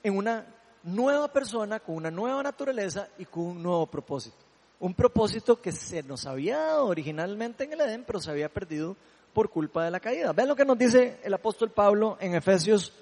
[0.03, 0.47] en una
[0.83, 4.37] nueva persona, con una nueva naturaleza y con un nuevo propósito.
[4.81, 8.97] Un propósito que se nos había dado originalmente en el Edén, pero se había perdido
[9.33, 10.33] por culpa de la caída.
[10.33, 12.92] Vean lo que nos dice el apóstol Pablo en Efesios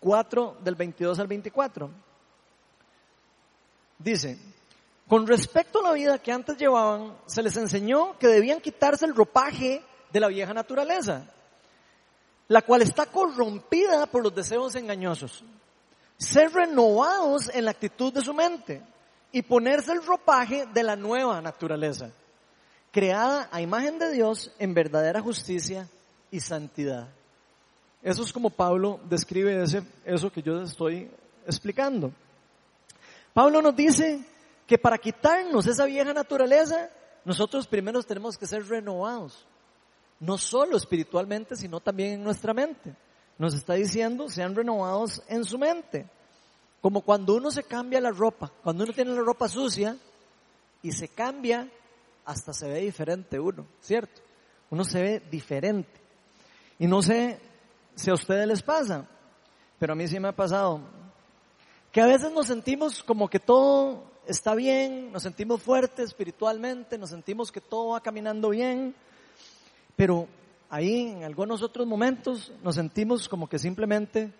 [0.00, 1.90] 4 del 22 al 24.
[3.98, 4.38] Dice,
[5.08, 9.14] con respecto a la vida que antes llevaban, se les enseñó que debían quitarse el
[9.14, 11.26] ropaje de la vieja naturaleza,
[12.48, 15.44] la cual está corrompida por los deseos engañosos.
[16.16, 18.82] Ser renovados en la actitud de su mente
[19.30, 22.10] y ponerse el ropaje de la nueva naturaleza,
[22.90, 25.88] creada a imagen de Dios en verdadera justicia
[26.30, 27.08] y santidad.
[28.02, 31.10] Eso es como Pablo describe ese, eso que yo estoy
[31.46, 32.12] explicando.
[33.32, 34.24] Pablo nos dice
[34.66, 36.90] que para quitarnos esa vieja naturaleza,
[37.24, 39.46] nosotros primero tenemos que ser renovados.
[40.20, 42.94] No solo espiritualmente, sino también en nuestra mente.
[43.38, 46.06] Nos está diciendo, sean renovados en su mente.
[46.80, 49.96] Como cuando uno se cambia la ropa, cuando uno tiene la ropa sucia
[50.82, 51.68] y se cambia,
[52.24, 54.20] hasta se ve diferente uno, ¿cierto?
[54.70, 56.00] Uno se ve diferente.
[56.78, 57.38] Y no sé
[57.94, 59.06] si a ustedes les pasa,
[59.78, 60.80] pero a mí sí me ha pasado,
[61.92, 67.10] que a veces nos sentimos como que todo está bien, nos sentimos fuertes espiritualmente, nos
[67.10, 68.94] sentimos que todo va caminando bien,
[69.96, 70.28] pero
[70.70, 74.32] ahí en algunos otros momentos nos sentimos como que simplemente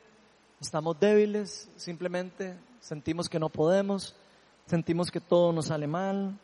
[0.60, 4.14] estamos débiles, simplemente sentimos que no podemos,
[4.66, 6.38] sentimos que todo nos sale mal,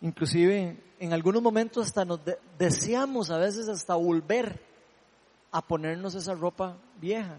[0.00, 2.20] inclusive en algunos momentos hasta nos
[2.58, 4.60] deseamos a veces hasta volver
[5.50, 7.36] a ponernos esa ropa vieja,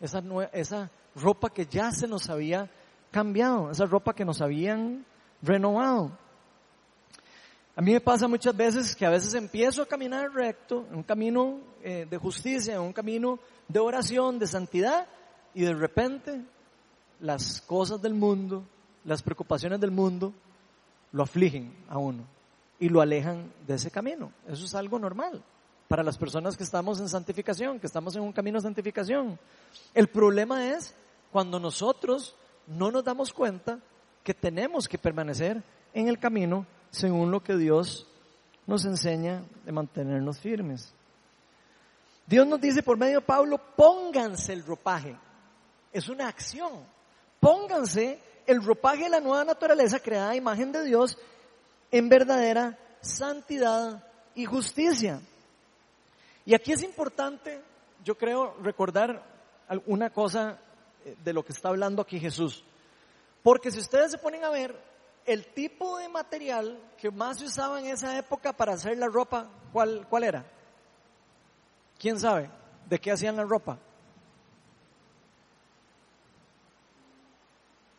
[0.00, 0.22] esa,
[0.52, 2.70] esa ropa que ya se nos había
[3.14, 5.06] cambiado, esa ropa que nos habían
[5.40, 6.10] renovado.
[7.76, 11.02] A mí me pasa muchas veces que a veces empiezo a caminar recto, en un
[11.04, 15.06] camino eh, de justicia, en un camino de oración, de santidad,
[15.54, 16.42] y de repente
[17.20, 18.64] las cosas del mundo,
[19.04, 20.32] las preocupaciones del mundo,
[21.12, 22.24] lo afligen a uno
[22.80, 24.32] y lo alejan de ese camino.
[24.48, 25.40] Eso es algo normal
[25.86, 29.38] para las personas que estamos en santificación, que estamos en un camino de santificación.
[29.94, 30.96] El problema es
[31.30, 32.34] cuando nosotros
[32.66, 33.78] no nos damos cuenta
[34.22, 38.06] que tenemos que permanecer en el camino según lo que Dios
[38.66, 40.92] nos enseña de mantenernos firmes.
[42.26, 45.16] Dios nos dice por medio de Pablo, pónganse el ropaje.
[45.92, 46.72] Es una acción.
[47.38, 51.18] Pónganse el ropaje de la nueva naturaleza creada a imagen de Dios
[51.90, 54.02] en verdadera santidad
[54.34, 55.20] y justicia.
[56.46, 57.60] Y aquí es importante,
[58.02, 59.22] yo creo, recordar
[59.86, 60.58] una cosa
[61.22, 62.64] de lo que está hablando aquí Jesús.
[63.42, 64.74] Porque si ustedes se ponen a ver,
[65.26, 69.48] el tipo de material que más se usaba en esa época para hacer la ropa,
[69.72, 70.44] ¿cuál, cuál era?
[71.98, 72.50] ¿Quién sabe
[72.88, 73.78] de qué hacían la ropa?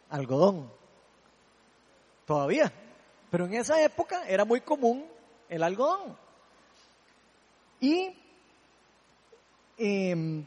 [0.09, 0.71] Algodón.
[2.25, 2.71] Todavía.
[3.29, 5.05] Pero en esa época era muy común
[5.49, 6.17] el algodón.
[7.79, 8.15] Y
[9.77, 10.45] Em,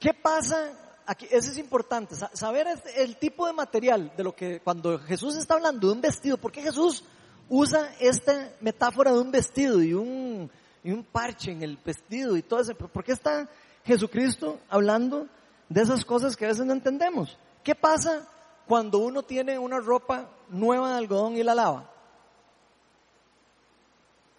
[0.00, 0.72] ¿Qué pasa
[1.04, 5.54] aquí, eso es importante, saber el tipo de material de lo que cuando Jesús está
[5.54, 7.04] hablando de un vestido, ¿por qué Jesús
[7.50, 10.50] usa esta metáfora de un vestido y un,
[10.82, 12.74] y un parche en el vestido y todo eso?
[12.74, 13.46] ¿Por qué está
[13.84, 15.28] Jesucristo hablando
[15.68, 17.36] de esas cosas que a veces no entendemos?
[17.62, 18.26] ¿Qué pasa
[18.66, 21.90] cuando uno tiene una ropa nueva de algodón y la lava?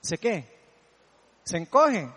[0.01, 0.59] ¿Se qué?
[1.43, 2.09] Se encoge.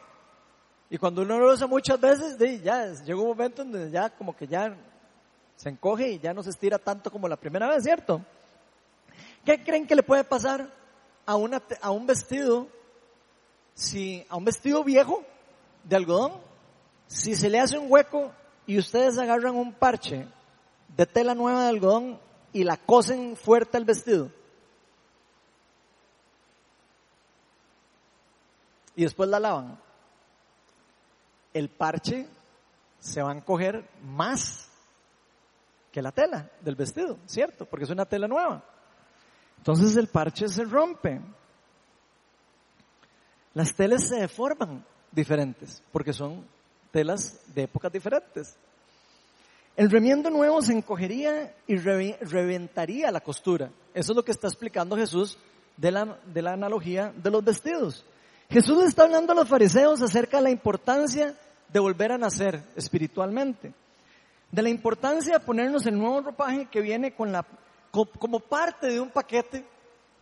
[0.94, 4.37] Y cuando uno lo usa muchas veces, ya llega un momento en donde ya como
[4.37, 4.76] que ya
[5.57, 8.24] se encoge y ya no se estira tanto como la primera vez, ¿cierto?
[9.44, 10.72] ¿Qué creen que le puede pasar
[11.26, 12.68] a, una, a un vestido,
[13.74, 15.24] si, a un vestido viejo
[15.83, 16.35] de algodón?
[17.09, 18.30] Si se le hace un hueco
[18.64, 20.28] y ustedes agarran un parche
[20.96, 22.20] de tela nueva de algodón
[22.52, 24.30] y la cosen fuerte al vestido.
[28.94, 29.84] Y después la lavan.
[31.54, 32.28] El parche
[32.98, 34.68] se va a encoger más
[35.90, 37.64] que la tela del vestido, ¿cierto?
[37.64, 38.64] Porque es una tela nueva.
[39.58, 41.20] Entonces el parche se rompe.
[43.54, 46.44] Las telas se deforman diferentes porque son
[46.90, 48.56] telas de épocas diferentes.
[49.76, 53.70] El remiendo nuevo se encogería y reventaría la costura.
[53.92, 55.38] Eso es lo que está explicando Jesús
[55.76, 58.04] de la, de la analogía de los vestidos.
[58.50, 61.36] Jesús está hablando a los fariseos acerca de la importancia
[61.74, 63.74] de volver a nacer espiritualmente,
[64.52, 67.44] de la importancia de ponernos el nuevo ropaje que viene con la,
[67.90, 69.66] como parte de un paquete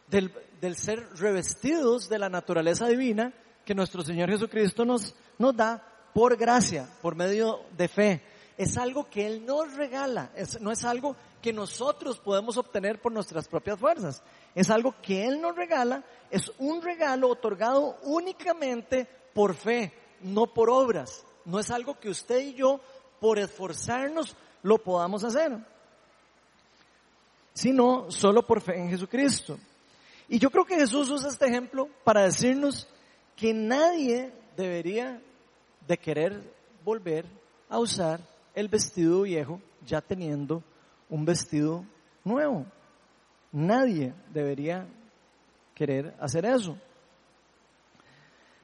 [0.08, 3.34] del, del ser revestidos de la naturaleza divina
[3.66, 8.22] que nuestro Señor Jesucristo nos, nos da por gracia, por medio de fe.
[8.56, 13.46] Es algo que Él nos regala, no es algo que nosotros podemos obtener por nuestras
[13.46, 14.22] propias fuerzas,
[14.54, 20.70] es algo que Él nos regala, es un regalo otorgado únicamente por fe, no por
[20.70, 22.81] obras, no es algo que usted y yo
[23.20, 25.57] por esforzarnos lo podamos hacer,
[27.52, 29.59] sino solo por fe en Jesucristo.
[30.28, 32.88] Y yo creo que Jesús usa este ejemplo para decirnos
[33.37, 35.20] que nadie debería
[35.87, 36.42] de querer
[36.85, 37.26] volver
[37.68, 38.20] a usar
[38.55, 40.62] el vestido viejo ya teniendo
[41.09, 41.85] un vestido
[42.24, 42.64] nuevo.
[43.50, 44.87] Nadie debería
[45.74, 46.78] querer hacer eso.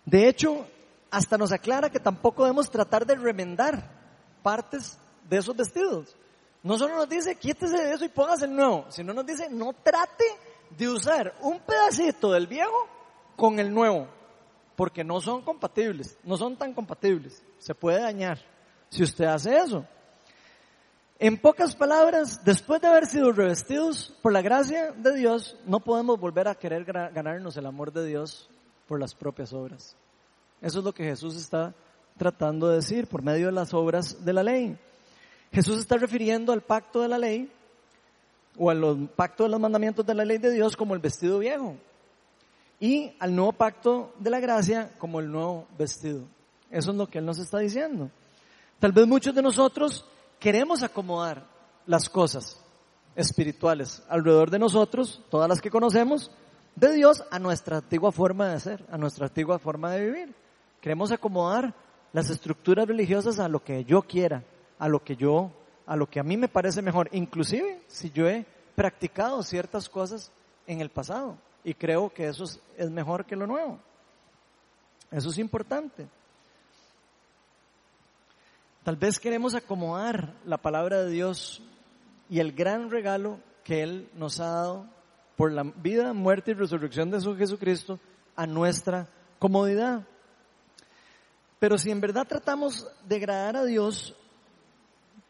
[0.05, 0.67] De hecho,
[1.11, 3.91] hasta nos aclara que tampoco debemos tratar de remendar
[4.43, 6.17] partes de esos vestidos.
[6.63, 9.73] No solo nos dice quítese de eso y póngase el nuevo, sino nos dice no
[9.73, 10.25] trate
[10.77, 12.89] de usar un pedacito del viejo
[13.37, 14.09] con el nuevo,
[14.77, 18.39] porque no son compatibles, no son tan compatibles, se puede dañar
[18.91, 19.87] si usted hace eso.
[21.21, 26.21] En pocas palabras, después de haber sido revestidos por la gracia de Dios, no podemos
[26.21, 28.49] volver a querer ganarnos el amor de Dios
[28.87, 29.97] por las propias obras.
[30.61, 31.75] Eso es lo que Jesús está
[32.17, 34.77] tratando de decir por medio de las obras de la ley.
[35.53, 37.51] Jesús está refiriendo al pacto de la ley
[38.57, 41.77] o al pacto de los mandamientos de la ley de Dios como el vestido viejo
[42.81, 46.23] y al nuevo pacto de la gracia como el nuevo vestido.
[46.71, 48.11] Eso es lo que Él nos está diciendo.
[48.79, 50.05] Tal vez muchos de nosotros
[50.39, 51.45] queremos acomodar
[51.87, 52.61] las cosas
[53.17, 56.31] espirituales alrededor de nosotros, todas las que conocemos,
[56.77, 60.35] de Dios a nuestra antigua forma de ser, a nuestra antigua forma de vivir.
[60.81, 61.75] Queremos acomodar
[62.13, 64.43] las estructuras religiosas a lo que yo quiera,
[64.79, 65.51] a lo que yo,
[65.87, 70.31] a lo que a mí me parece mejor, inclusive si yo he practicado ciertas cosas
[70.67, 72.45] en el pasado y creo que eso
[72.77, 73.79] es mejor que lo nuevo.
[75.11, 76.07] Eso es importante.
[78.85, 81.63] Tal vez queremos acomodar la palabra de Dios
[82.31, 84.87] y el gran regalo que Él nos ha dado
[85.37, 87.99] por la vida, muerte y resurrección de su Jesucristo
[88.35, 90.07] a nuestra comodidad.
[91.59, 94.15] Pero si en verdad tratamos de agradar a Dios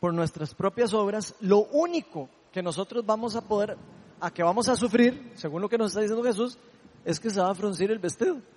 [0.01, 3.77] por nuestras propias obras, lo único que nosotros vamos a poder,
[4.21, 6.59] a que vamos a sufrir, según lo que nos está diciendo Jesús,
[7.05, 8.41] es que se va a fruncir el vestido.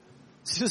[0.43, 0.65] Si,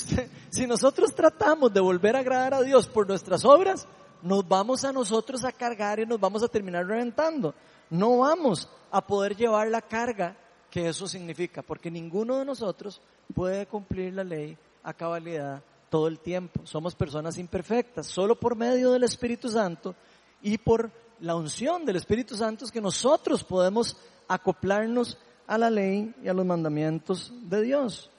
[0.48, 3.86] si nosotros tratamos de volver a agradar a Dios por nuestras obras,
[4.20, 7.54] nos vamos a nosotros a cargar y nos vamos a terminar reventando.
[7.88, 10.36] No vamos a poder llevar la carga
[10.72, 13.00] que eso significa, porque ninguno de nosotros
[13.32, 16.64] puede cumplir la ley a cabalidad todo el tiempo.
[16.64, 18.06] Somos personas imperfectas.
[18.06, 19.94] Solo por medio del Espíritu Santo
[20.40, 23.96] y por la unción del Espíritu Santo es que nosotros podemos
[24.28, 28.10] acoplarnos a la ley y a los mandamientos de Dios.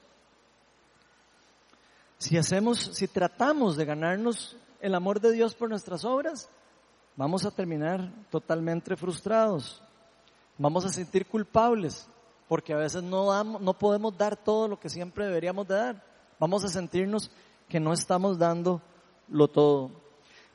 [2.17, 6.49] Si hacemos, si tratamos de ganarnos el amor de Dios por nuestras obras,
[7.15, 9.81] vamos a terminar totalmente frustrados.
[10.57, 12.07] Vamos a sentir culpables
[12.47, 16.03] porque a veces no, damos, no podemos dar todo lo que siempre deberíamos de dar.
[16.37, 17.31] Vamos a sentirnos
[17.71, 18.81] que no estamos dando
[19.29, 19.91] lo todo.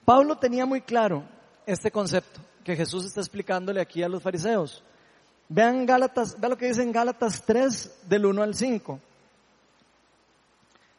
[0.05, 1.23] Pablo tenía muy claro
[1.65, 4.83] este concepto que Jesús está explicándole aquí a los fariseos.
[5.49, 9.01] Vean Gálatas, vean lo que dice en Gálatas 3 del 1 al 5.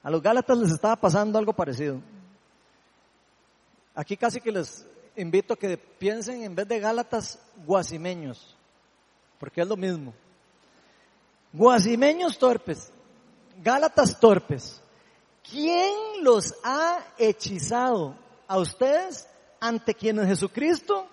[0.02, 2.02] A los Gálatas les estaba pasando algo parecido.
[3.94, 8.58] Aquí casi que les invito a que piensen en vez de Gálatas, guasimeños,
[9.40, 10.16] porque es lo mismo.
[11.54, 12.92] Guasimeños torpes,
[13.62, 14.82] Gálatas torpes.
[15.50, 18.16] ¿Quién los ha hechizado
[18.48, 19.28] a ustedes
[19.60, 21.08] ante quienes Jesucristo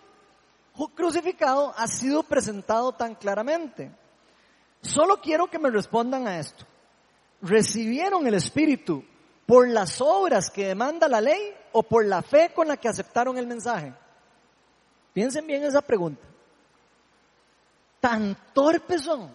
[0.94, 3.92] crucificado ha sido presentado tan claramente?
[4.82, 6.64] Solo quiero que me respondan a esto.
[7.42, 9.04] ¿Recibieron el Espíritu
[9.46, 13.38] por las obras que demanda la ley o por la fe con la que aceptaron
[13.38, 13.92] el mensaje?
[15.12, 16.26] Piensen bien esa pregunta.
[18.00, 19.30] Tan torpes son,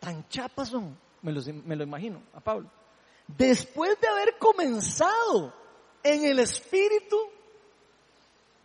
[0.00, 2.68] tan chapas son, me, me lo imagino a Pablo
[3.36, 5.54] después de haber comenzado
[6.02, 7.16] en el Espíritu,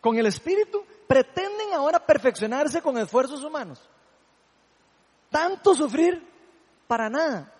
[0.02, 3.82] con el Espíritu, pretenden ahora perfeccionarse con esfuerzos humanos.
[5.30, 6.26] Tanto sufrir
[6.88, 7.54] para nada.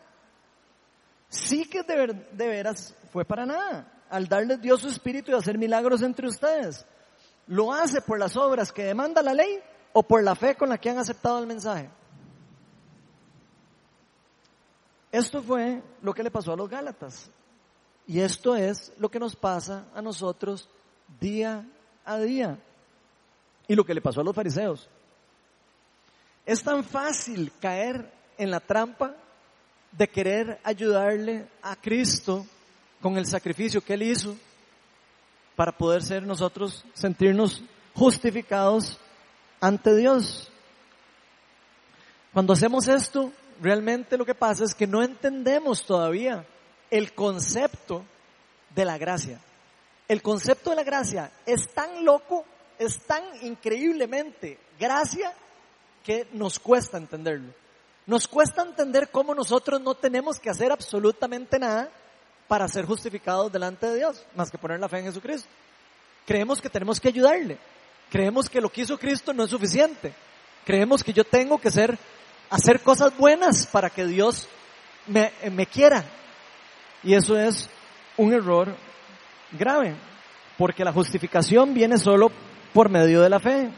[1.30, 3.92] Sí que de, de veras fue para nada.
[4.10, 6.86] Al darles Dios su Espíritu y hacer milagros entre ustedes.
[7.48, 9.62] ¿Lo hace por las obras que demanda la ley
[9.94, 11.90] o por la fe con la que han aceptado el mensaje?
[15.18, 17.32] Esto fue lo que le pasó a los Gálatas.
[18.06, 20.70] Y esto es lo que nos pasa a nosotros
[21.20, 21.66] día
[22.06, 22.60] a día.
[23.68, 24.88] Y lo que le pasó a los fariseos.
[26.46, 29.16] Es tan fácil caer en la trampa
[29.92, 32.46] de querer ayudarle a Cristo
[33.02, 34.38] con el sacrificio que Él hizo
[35.56, 37.64] para poder ser nosotros, sentirnos
[37.96, 39.00] justificados
[39.60, 40.48] ante Dios.
[42.32, 46.46] Cuando hacemos esto, realmente lo que pasa es que no entendemos todavía
[46.90, 48.04] el concepto
[48.74, 49.40] de la gracia.
[50.08, 52.46] El concepto de la gracia es tan loco,
[52.80, 55.34] es tan increíblemente gracia
[56.04, 57.54] que nos cuesta entenderlo.
[58.06, 61.90] Nos cuesta entender cómo nosotros no tenemos que hacer absolutamente nada
[62.48, 65.50] para ser justificados delante de Dios, más que poner la fe en Jesucristo.
[66.26, 67.58] Creemos que tenemos que ayudarle.
[68.10, 70.14] Creemos que lo que hizo Cristo no es suficiente.
[70.64, 71.98] Creemos que yo tengo que ser
[72.50, 74.48] hacer cosas buenas para que Dios
[75.08, 76.04] me, me quiera.
[77.04, 77.70] Y eso es
[78.18, 78.76] un error
[79.52, 79.96] grave,
[80.58, 82.32] porque la justificación viene solo
[82.74, 83.70] por medio de la fe.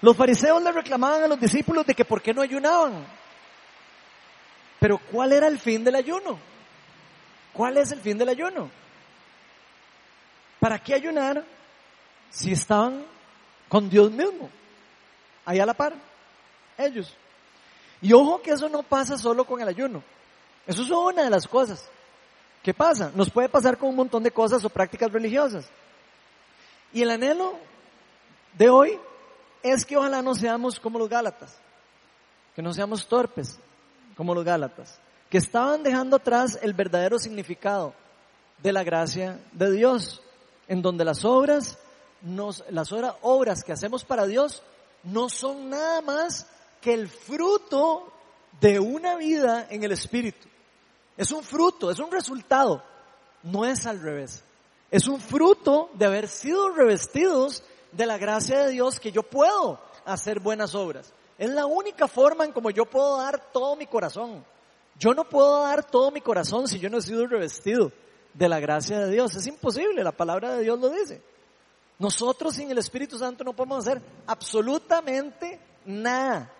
[0.00, 3.04] Los fariseos le reclamaban a los discípulos de que por qué no ayunaban.
[4.78, 6.38] Pero ¿cuál era el fin del ayuno?
[7.52, 8.70] ¿Cuál es el fin del ayuno?
[10.60, 11.44] ¿Para qué ayunar
[12.30, 13.04] si estaban
[13.68, 14.48] con Dios mismo?
[15.44, 15.94] Ahí a la par,
[16.76, 17.16] ellos.
[18.00, 20.02] Y ojo que eso no pasa solo con el ayuno.
[20.66, 21.88] Eso es una de las cosas.
[22.62, 23.10] ¿Qué pasa?
[23.14, 25.66] Nos puede pasar con un montón de cosas o prácticas religiosas.
[26.92, 27.54] Y el anhelo
[28.56, 28.98] de hoy
[29.62, 31.56] es que ojalá no seamos como los Gálatas,
[32.54, 33.58] que no seamos torpes
[34.16, 34.98] como los Gálatas,
[35.30, 37.94] que estaban dejando atrás el verdadero significado
[38.62, 40.22] de la gracia de Dios,
[40.66, 41.78] en donde las obras,
[42.22, 44.62] nos, las obras que hacemos para Dios
[45.04, 46.46] no son nada más
[46.80, 48.12] que el fruto
[48.60, 50.48] de una vida en el Espíritu.
[51.16, 52.82] Es un fruto, es un resultado,
[53.42, 54.44] no es al revés.
[54.90, 57.62] Es un fruto de haber sido revestidos
[57.92, 61.12] de la gracia de Dios que yo puedo hacer buenas obras.
[61.36, 64.44] Es la única forma en como yo puedo dar todo mi corazón.
[64.98, 67.92] Yo no puedo dar todo mi corazón si yo no he sido revestido
[68.34, 69.34] de la gracia de Dios.
[69.36, 71.22] Es imposible, la palabra de Dios lo dice.
[71.98, 76.52] Nosotros sin el Espíritu Santo no podemos hacer absolutamente nada.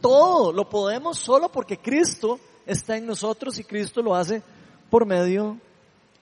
[0.00, 4.42] Todo lo podemos solo porque Cristo está en nosotros y Cristo lo hace
[4.90, 5.58] por medio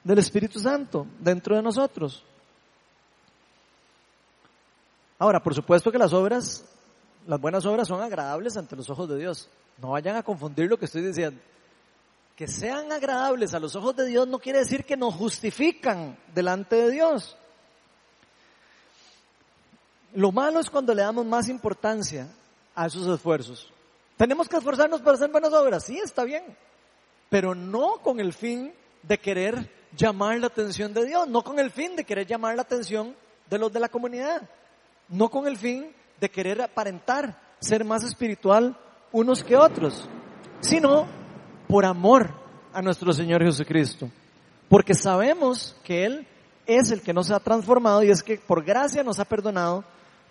[0.05, 2.25] del Espíritu Santo dentro de nosotros.
[5.19, 6.65] Ahora, por supuesto que las obras,
[7.27, 9.49] las buenas obras son agradables ante los ojos de Dios.
[9.79, 11.41] No vayan a confundir lo que estoy diciendo.
[12.37, 16.77] Que sean agradables a los ojos de Dios no quiere decir que nos justifican delante
[16.77, 17.37] de Dios.
[20.15, 22.29] Lo malo es cuando le damos más importancia
[22.77, 23.73] a esos esfuerzos.
[24.17, 26.45] Tenemos que esforzarnos para hacer buenas obras, sí, está bien,
[27.29, 28.73] pero no con el fin
[29.03, 32.63] de querer llamar la atención de Dios, no con el fin de querer llamar la
[32.63, 33.17] atención
[33.49, 34.49] de los de la comunidad,
[35.09, 38.77] no con el fin de querer aparentar ser más espiritual
[39.13, 40.09] unos que otros,
[40.61, 41.07] sino
[41.69, 42.31] por amor
[42.73, 44.11] a nuestro Señor Jesucristo,
[44.69, 46.27] porque sabemos que Él
[46.67, 49.85] es el que nos ha transformado y es que por gracia nos ha perdonado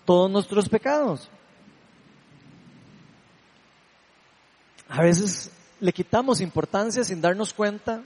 [0.06, 1.30] todos nuestros pecados.
[4.90, 8.04] A veces le quitamos importancia sin darnos cuenta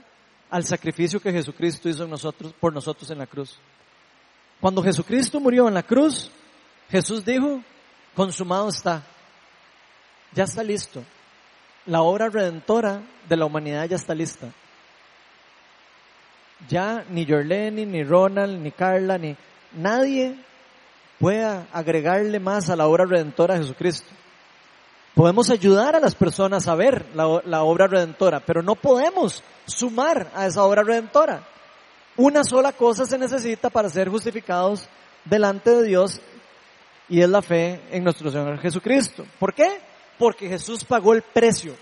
[0.50, 3.58] al sacrificio que Jesucristo hizo en nosotros, por nosotros en la cruz.
[4.60, 6.30] Cuando Jesucristo murió en la cruz,
[6.90, 7.62] Jesús dijo,
[8.14, 9.02] consumado está,
[10.32, 11.02] ya está listo.
[11.86, 14.52] La obra redentora de la humanidad ya está lista.
[16.68, 19.34] Ya ni Jorleni, ni Ronald, ni Carla, ni
[19.72, 20.36] nadie
[21.18, 24.10] pueda agregarle más a la obra redentora de Jesucristo.
[25.14, 30.46] Podemos ayudar a las personas a ver la, obra redentora, pero no podemos sumar a
[30.46, 31.42] esa obra redentora.
[32.16, 34.88] Una sola cosa se necesita para ser justificados
[35.24, 36.20] delante de Dios
[37.08, 39.26] y es la fe en nuestro Señor Jesucristo.
[39.38, 39.80] ¿Por qué?
[40.16, 41.74] Porque Jesús pagó el precio.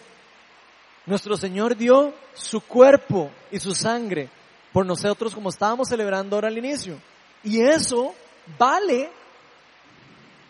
[1.05, 4.31] Nuestro Señor dio su cuerpo y su sangre
[4.73, 6.99] por nosotros como estábamos celebrando ahora al inicio.
[7.43, 8.15] Y eso
[8.59, 9.11] vale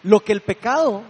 [0.03, 1.03] lo que el pecado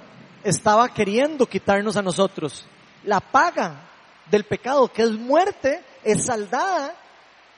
[0.49, 2.65] estaba queriendo quitarnos a nosotros.
[3.05, 3.89] La paga
[4.31, 6.95] del pecado, que es muerte, es saldada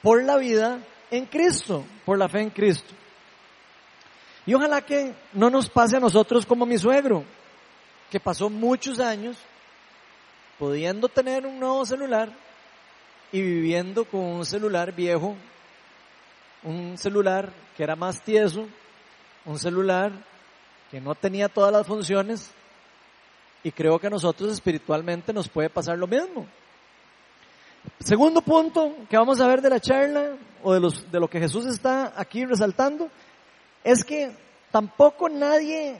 [0.03, 0.79] por la vida
[1.11, 2.95] en Cristo, por la fe en Cristo.
[4.47, 7.25] Y ojalá que no nos pase a nosotros como mi suegro,
[8.11, 9.37] que pasó muchos años
[10.59, 12.31] pudiendo tener un nuevo celular
[13.33, 15.37] y viviendo con un celular viejo,
[16.63, 18.67] un celular que era más tieso,
[19.45, 20.13] un celular
[20.91, 22.51] que no tenía todas las funciones
[23.63, 26.47] y creo que a nosotros espiritualmente nos puede pasar lo mismo.
[27.99, 31.41] Segundo punto que vamos a ver de la charla o de, los, de lo que
[31.41, 33.09] Jesús está aquí resaltando
[33.85, 34.31] es que
[34.71, 35.99] tampoco nadie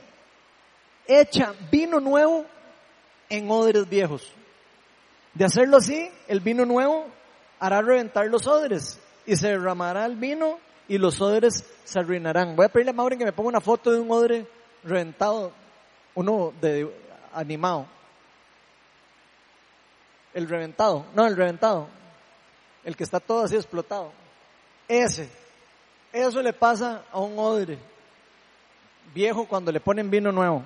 [1.07, 2.45] echa vino nuevo
[3.29, 4.33] en odres viejos.
[5.35, 7.07] De hacerlo así, el vino nuevo
[7.59, 10.59] hará reventar los odres y se derramará el vino
[10.89, 12.57] y los odres se arruinarán.
[12.57, 14.47] Voy a pedirle a Maureen que me ponga una foto de un odre
[14.83, 15.53] reventado,
[16.15, 16.91] uno de
[17.35, 17.87] animado.
[20.33, 21.89] El reventado, no, el reventado.
[22.85, 24.13] El que está todo así explotado.
[24.89, 25.29] Ese.
[26.13, 27.79] Eso le pasa a un odre
[29.15, 30.63] viejo cuando le ponen vino nuevo.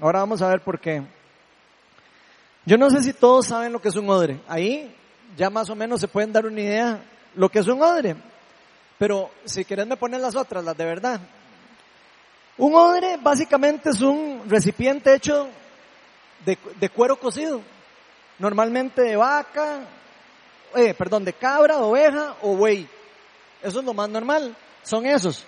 [0.00, 1.02] Ahora vamos a ver por qué.
[2.64, 4.40] Yo no sé si todos saben lo que es un odre.
[4.48, 4.94] Ahí
[5.36, 7.02] ya más o menos se pueden dar una idea
[7.34, 8.16] lo que es un odre.
[8.98, 11.20] Pero si quieren me ponen las otras, las de verdad.
[12.58, 15.48] Un odre básicamente es un recipiente hecho
[16.44, 17.62] de, de cuero cocido
[18.42, 19.80] normalmente de vaca,
[20.74, 22.88] eh, perdón, de cabra, oveja o buey.
[23.62, 25.44] Eso es lo más normal, son esos.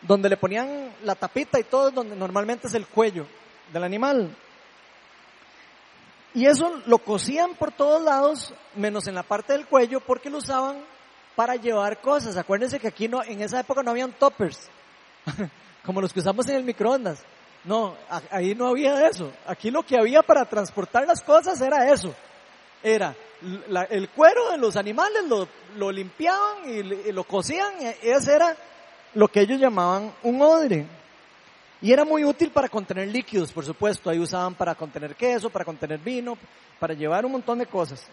[0.00, 3.26] Donde le ponían la tapita y todo, donde normalmente es el cuello
[3.72, 4.36] del animal.
[6.32, 10.38] Y eso lo cosían por todos lados, menos en la parte del cuello, porque lo
[10.38, 10.76] usaban
[11.34, 12.36] para llevar cosas.
[12.36, 14.68] Acuérdense que aquí no, en esa época no habían toppers,
[15.84, 17.22] como los que usamos en el microondas.
[17.64, 17.94] No,
[18.30, 19.32] ahí no había eso.
[19.46, 22.14] Aquí lo que había para transportar las cosas era eso.
[22.82, 23.14] Era
[23.90, 25.22] el cuero de los animales,
[25.76, 27.72] lo, limpiaban y, lo cocían.
[27.80, 28.56] E, ese era
[29.14, 30.86] lo que ellos llamaban un odre.
[31.80, 34.08] Y era muy útil para contener líquidos, por supuesto.
[34.08, 36.36] Ahí usaban para contener queso, para contener vino,
[36.78, 38.06] para llevar un montón de cosas.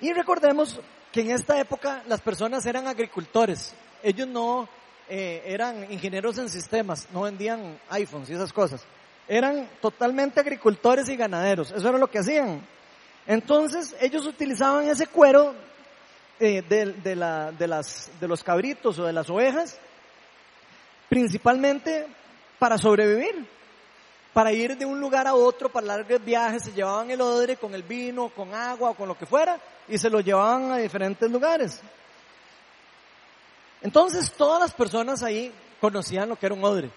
[0.00, 0.80] Y recordemos
[1.10, 3.74] que en esta época las personas eran agricultores.
[4.02, 4.68] Ellos no
[5.08, 8.82] eh, eran ingenieros en sistemas, no vendían iPhones y esas cosas.
[9.28, 12.66] Eran totalmente agricultores y ganaderos, eso era lo que hacían.
[13.26, 15.54] Entonces ellos utilizaban ese cuero
[16.40, 19.78] eh, de, de, la, de, las, de los cabritos o de las ovejas,
[21.08, 22.06] principalmente
[22.58, 23.46] para sobrevivir,
[24.32, 27.74] para ir de un lugar a otro, para largos viajes, se llevaban el odre con
[27.74, 31.30] el vino, con agua o con lo que fuera, y se lo llevaban a diferentes
[31.30, 31.80] lugares.
[33.82, 36.90] Entonces todas las personas ahí conocían lo que era un odre.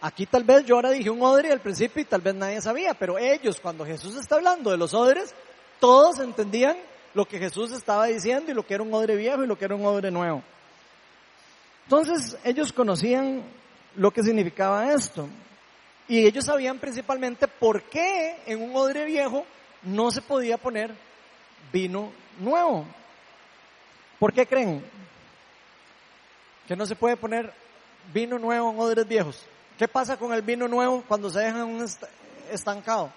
[0.00, 2.94] Aquí tal vez yo ahora dije un odre al principio y tal vez nadie sabía,
[2.94, 5.34] pero ellos cuando Jesús está hablando de los odres,
[5.80, 6.76] todos entendían
[7.14, 9.64] lo que Jesús estaba diciendo y lo que era un odre viejo y lo que
[9.64, 10.42] era un odre nuevo.
[11.84, 13.42] Entonces ellos conocían
[13.96, 15.28] lo que significaba esto.
[16.08, 19.46] Y ellos sabían principalmente por qué en un odre viejo
[19.82, 20.94] no se podía poner
[21.72, 22.84] vino nuevo.
[24.18, 24.84] ¿Por qué creen?
[26.66, 27.52] Que no se puede poner
[28.12, 29.42] vino nuevo en odres viejos.
[29.78, 31.84] ¿Qué pasa con el vino nuevo cuando se deja un
[32.50, 33.10] estancado?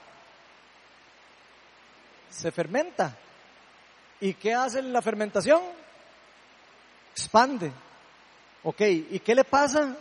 [2.29, 3.15] Se fermenta.
[4.19, 5.61] ¿Y qué hace la fermentación?
[7.11, 7.71] Expande.
[8.63, 9.95] Ok, ¿y qué le pasa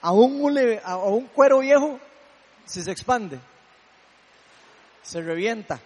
[0.00, 1.98] a un, a un cuero viejo
[2.66, 3.38] si se expande?
[5.02, 5.80] Se revienta.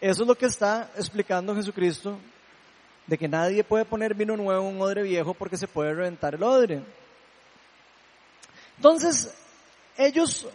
[0.00, 2.18] Eso es lo que está explicando Jesucristo
[3.06, 6.34] de que nadie puede poner vino nuevo en un odre viejo porque se puede reventar
[6.34, 6.82] el odre.
[8.76, 9.32] Entonces,
[9.96, 10.46] ellos,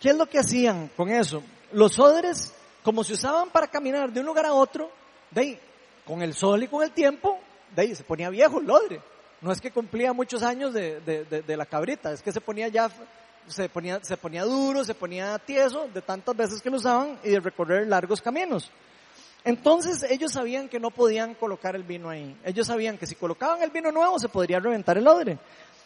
[0.00, 1.42] ¿qué es lo que hacían con eso?
[1.72, 2.52] Los odres,
[2.82, 4.90] como se usaban para caminar de un lugar a otro,
[5.30, 5.60] de ahí,
[6.04, 7.38] con el sol y con el tiempo,
[7.74, 9.00] de ahí se ponía viejo el odre.
[9.40, 12.68] no es que cumplía muchos años de, de, de, la cabrita, es que se ponía
[12.68, 12.90] ya,
[13.46, 17.30] se ponía, se ponía duro, se ponía tieso de tantas veces que lo usaban y
[17.30, 18.70] de recorrer largos caminos.
[19.46, 22.36] Entonces ellos sabían que no podían colocar el vino ahí.
[22.44, 25.38] Ellos sabían que si colocaban el vino nuevo se podría reventar el odre.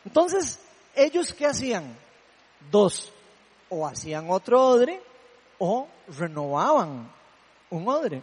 [0.02, 0.58] Entonces,
[0.94, 1.94] ellos qué hacían?
[2.70, 3.12] Dos,
[3.68, 5.02] o hacían otro odre
[5.58, 5.86] o
[6.18, 7.06] renovaban
[7.68, 8.22] un odre.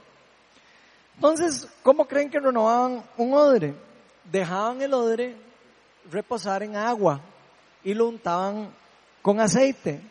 [1.13, 3.75] Entonces, ¿cómo creen que renovaban un odre?
[4.23, 5.35] Dejaban el odre
[6.09, 7.21] reposar en agua
[7.83, 8.73] y lo untaban
[9.21, 10.01] con aceite.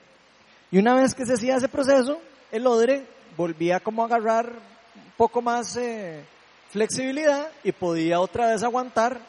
[0.70, 2.20] Y una vez que se hacía ese proceso,
[2.52, 3.04] el odre
[3.36, 4.75] volvía como a agarrar
[5.16, 6.24] poco más eh,
[6.70, 9.20] flexibilidad y podía otra vez aguantar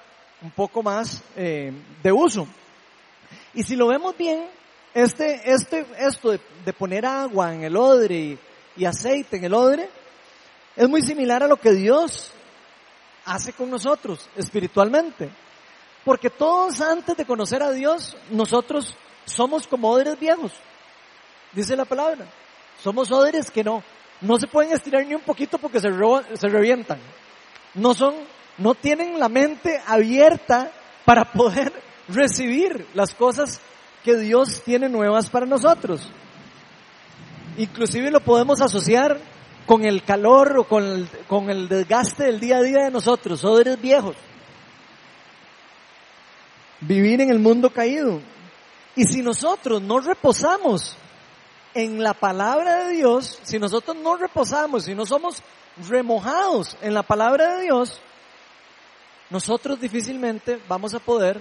[0.41, 1.71] un poco más eh,
[2.03, 2.47] de uso.
[3.53, 4.45] Y si lo vemos bien,
[4.93, 8.37] este, este, esto de, poner agua en el odre
[8.75, 9.89] y, aceite en el odre,
[10.75, 12.31] es muy similar a lo que Dios
[13.25, 15.29] hace con nosotros espiritualmente.
[16.05, 18.95] Porque todos antes de conocer a Dios, nosotros
[19.25, 20.53] somos como odres viejos.
[21.51, 22.25] Dice la palabra.
[22.81, 23.83] Somos odres que no,
[24.21, 25.89] no se pueden estirar ni un poquito porque se,
[26.33, 26.99] se revientan.
[27.73, 28.15] No son,
[28.57, 30.71] no tienen la mente abierta
[31.05, 31.71] para poder
[32.07, 33.61] recibir las cosas
[34.03, 36.09] que Dios tiene nuevas para nosotros.
[37.57, 39.19] Inclusive lo podemos asociar
[39.65, 43.43] con el calor o con el, con el desgaste del día a día de nosotros,
[43.43, 44.15] odres viejos.
[46.79, 48.21] Vivir en el mundo caído.
[48.95, 50.95] Y si nosotros no reposamos
[51.77, 55.43] en la palabra de Dios, si nosotros no reposamos, si no somos
[55.87, 58.01] remojados en la palabra de Dios,
[59.29, 61.39] nosotros difícilmente vamos a poder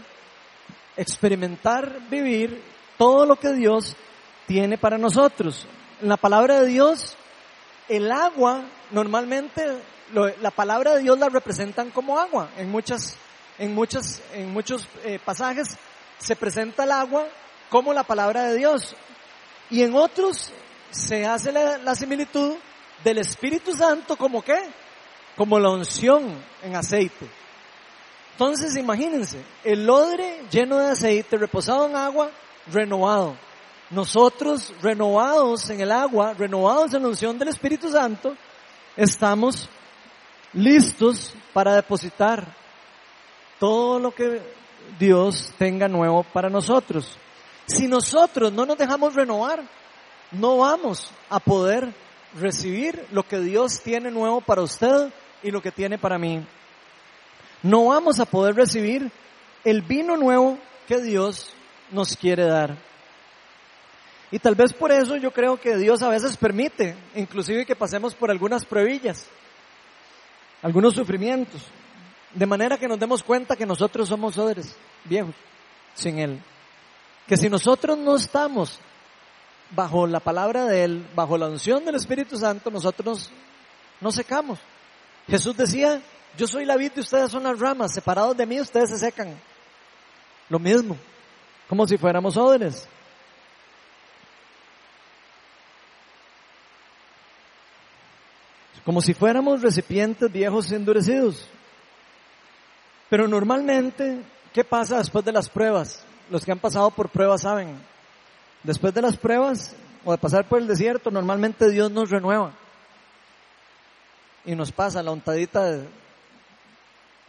[0.94, 2.62] experimentar, vivir
[2.98, 3.96] todo lo que Dios
[4.46, 5.66] tiene para nosotros.
[6.02, 7.16] En la palabra de Dios,
[7.88, 9.64] el agua, normalmente
[10.12, 12.50] la palabra de Dios la representan como agua.
[12.58, 13.16] En muchas,
[13.56, 15.78] en muchas, en muchos eh, pasajes
[16.18, 17.26] se presenta el agua
[17.70, 18.94] como la palabra de Dios.
[19.70, 20.52] Y en otros
[20.90, 22.54] se hace la, similitud
[23.02, 24.58] del Espíritu Santo como qué?
[25.36, 26.24] Como la unción
[26.62, 27.26] en aceite.
[28.32, 32.30] Entonces imagínense, el odre lleno de aceite, reposado en agua,
[32.70, 33.36] renovado.
[33.90, 38.36] Nosotros, renovados en el agua, renovados en la unción del Espíritu Santo,
[38.96, 39.68] estamos
[40.52, 42.54] listos para depositar
[43.58, 44.42] todo lo que
[44.98, 47.18] Dios tenga nuevo para nosotros.
[47.66, 49.62] Si nosotros no nos dejamos renovar,
[50.30, 51.92] no vamos a poder
[52.38, 55.12] recibir lo que Dios tiene nuevo para usted
[55.42, 56.46] y lo que tiene para mí.
[57.62, 59.10] No vamos a poder recibir
[59.64, 61.52] el vino nuevo que Dios
[61.90, 62.76] nos quiere dar.
[64.30, 68.14] Y tal vez por eso yo creo que Dios a veces permite, inclusive que pasemos
[68.14, 69.26] por algunas pruebillas,
[70.62, 71.62] algunos sufrimientos,
[72.34, 75.34] de manera que nos demos cuenta que nosotros somos odres viejos
[75.94, 76.40] sin Él
[77.26, 78.78] que si nosotros no estamos
[79.70, 83.30] bajo la palabra de Él, bajo la unción del Espíritu Santo, nosotros
[84.00, 84.58] no secamos.
[85.26, 86.00] Jesús decía,
[86.36, 89.36] yo soy la vid y ustedes son las ramas, separados de mí ustedes se secan.
[90.48, 90.96] Lo mismo,
[91.68, 92.86] como si fuéramos odres.
[98.84, 101.48] Como si fuéramos recipientes viejos endurecidos.
[103.10, 104.22] Pero normalmente,
[104.52, 106.05] ¿qué pasa después de las pruebas?
[106.30, 107.76] Los que han pasado por pruebas saben,
[108.62, 109.74] después de las pruebas
[110.04, 112.52] o de pasar por el desierto, normalmente Dios nos renueva
[114.44, 115.88] y nos pasa la untadita de,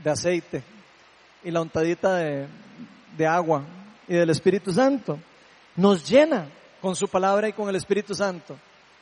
[0.10, 0.64] aceite
[1.44, 2.48] y la untadita de,
[3.18, 3.64] de agua
[4.08, 5.18] y del Espíritu Santo.
[5.76, 6.48] Nos llena
[6.82, 8.56] con su palabra y con el Espíritu Santo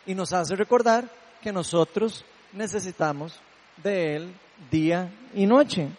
[0.05, 1.09] y nos hace recordar
[1.41, 2.23] que nosotros
[2.53, 3.39] necesitamos
[3.83, 4.33] de Él
[4.71, 5.89] día y noche.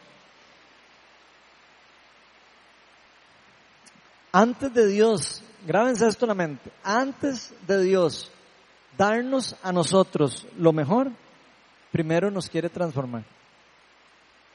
[4.38, 8.30] Antes de Dios, grábense esto en la mente, antes de Dios
[8.98, 11.10] darnos a nosotros lo mejor,
[11.90, 13.24] primero nos quiere transformar.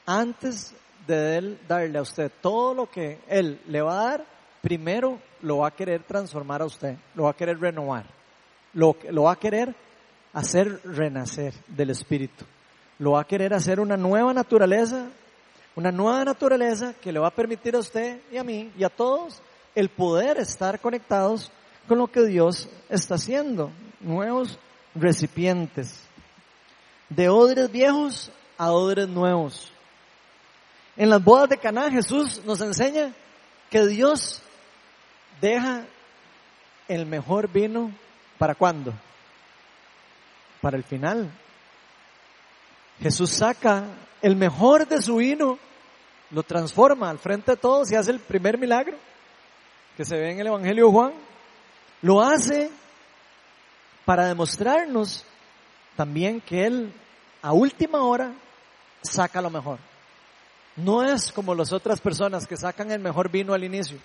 [0.06, 0.72] Antes
[1.04, 4.26] de Él darle a usted todo lo que Él le va a dar,
[4.60, 8.06] primero lo va a querer transformar a usted, lo va a querer renovar,
[8.74, 9.74] lo, lo va a querer
[10.32, 12.44] hacer renacer del Espíritu,
[13.00, 15.08] lo va a querer hacer una nueva naturaleza,
[15.74, 18.88] una nueva naturaleza que le va a permitir a usted y a mí y a
[18.88, 19.42] todos
[19.74, 21.50] el poder estar conectados
[21.88, 23.70] con lo que Dios está haciendo,
[24.00, 24.58] nuevos
[24.94, 26.00] recipientes,
[27.08, 29.70] de odres viejos a odres nuevos.
[30.96, 33.12] En las bodas de Caná Jesús nos enseña
[33.70, 34.42] que Dios
[35.40, 35.86] deja
[36.88, 37.90] el mejor vino
[38.38, 38.92] para cuándo?
[40.60, 41.30] Para el final.
[43.00, 43.84] Jesús saca
[44.20, 45.58] el mejor de su vino
[46.30, 48.96] lo transforma al frente de todos y hace el primer milagro
[49.96, 51.12] que se ve en el Evangelio de Juan.
[52.02, 52.70] Lo hace
[54.04, 55.24] para demostrarnos
[55.96, 56.92] también que Él
[57.42, 58.32] a última hora
[59.02, 59.78] saca lo mejor.
[60.76, 63.98] No es como las otras personas que sacan el mejor vino al inicio.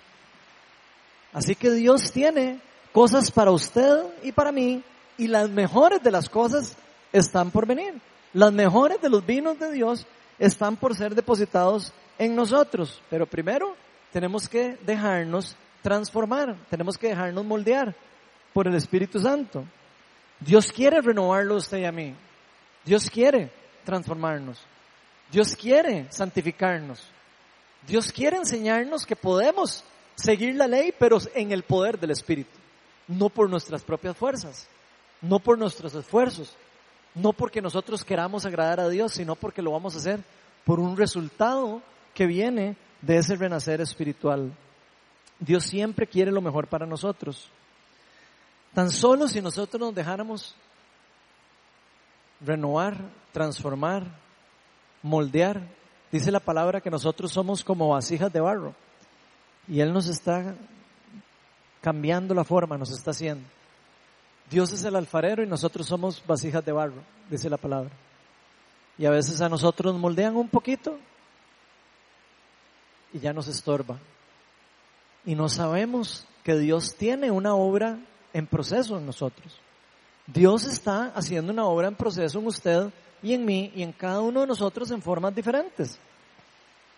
[1.33, 2.59] Así que Dios tiene
[2.91, 4.83] cosas para usted y para mí
[5.17, 6.75] y las mejores de las cosas
[7.11, 7.93] están por venir.
[8.33, 10.05] Las mejores de los vinos de Dios
[10.39, 13.01] están por ser depositados en nosotros.
[13.09, 13.75] Pero primero
[14.11, 15.55] tenemos que dejarnos
[15.87, 17.95] transformar, tenemos que dejarnos moldear
[18.51, 19.63] por el Espíritu Santo.
[20.37, 22.13] Dios quiere renovarlo a usted y a mí.
[22.83, 23.49] Dios quiere
[23.85, 24.59] transformarnos.
[25.31, 27.01] Dios quiere santificarnos.
[27.87, 29.85] Dios quiere enseñarnos que podemos
[30.15, 32.51] seguir la ley, pero en el poder del Espíritu.
[33.07, 34.67] No por nuestras propias fuerzas,
[35.21, 36.53] no por nuestros esfuerzos,
[37.15, 40.19] no porque nosotros queramos agradar a Dios, sino porque lo vamos a hacer
[40.65, 41.81] por un resultado
[42.13, 44.51] que viene de ese renacer espiritual.
[45.39, 47.49] Dios siempre quiere lo mejor para nosotros.
[48.73, 50.55] Tan solo si nosotros nos dejáramos
[52.41, 52.97] renovar,
[53.31, 54.03] transformar,
[55.01, 55.61] moldear,
[56.11, 58.75] dice la palabra que nosotros somos como vasijas de barro
[59.67, 60.55] y Él nos está
[61.81, 63.47] cambiando la forma, nos está haciendo.
[64.49, 67.91] Dios es el alfarero y nosotros somos vasijas de barro, dice la palabra.
[68.97, 70.97] Y a veces a nosotros nos moldean un poquito
[73.13, 73.97] y ya nos estorba.
[75.27, 77.99] Y no sabemos que Dios tiene una obra
[78.31, 79.59] en proceso en nosotros.
[80.25, 82.89] Dios está haciendo una obra en proceso en usted
[83.21, 85.99] y en mí y en cada uno de nosotros en formas diferentes.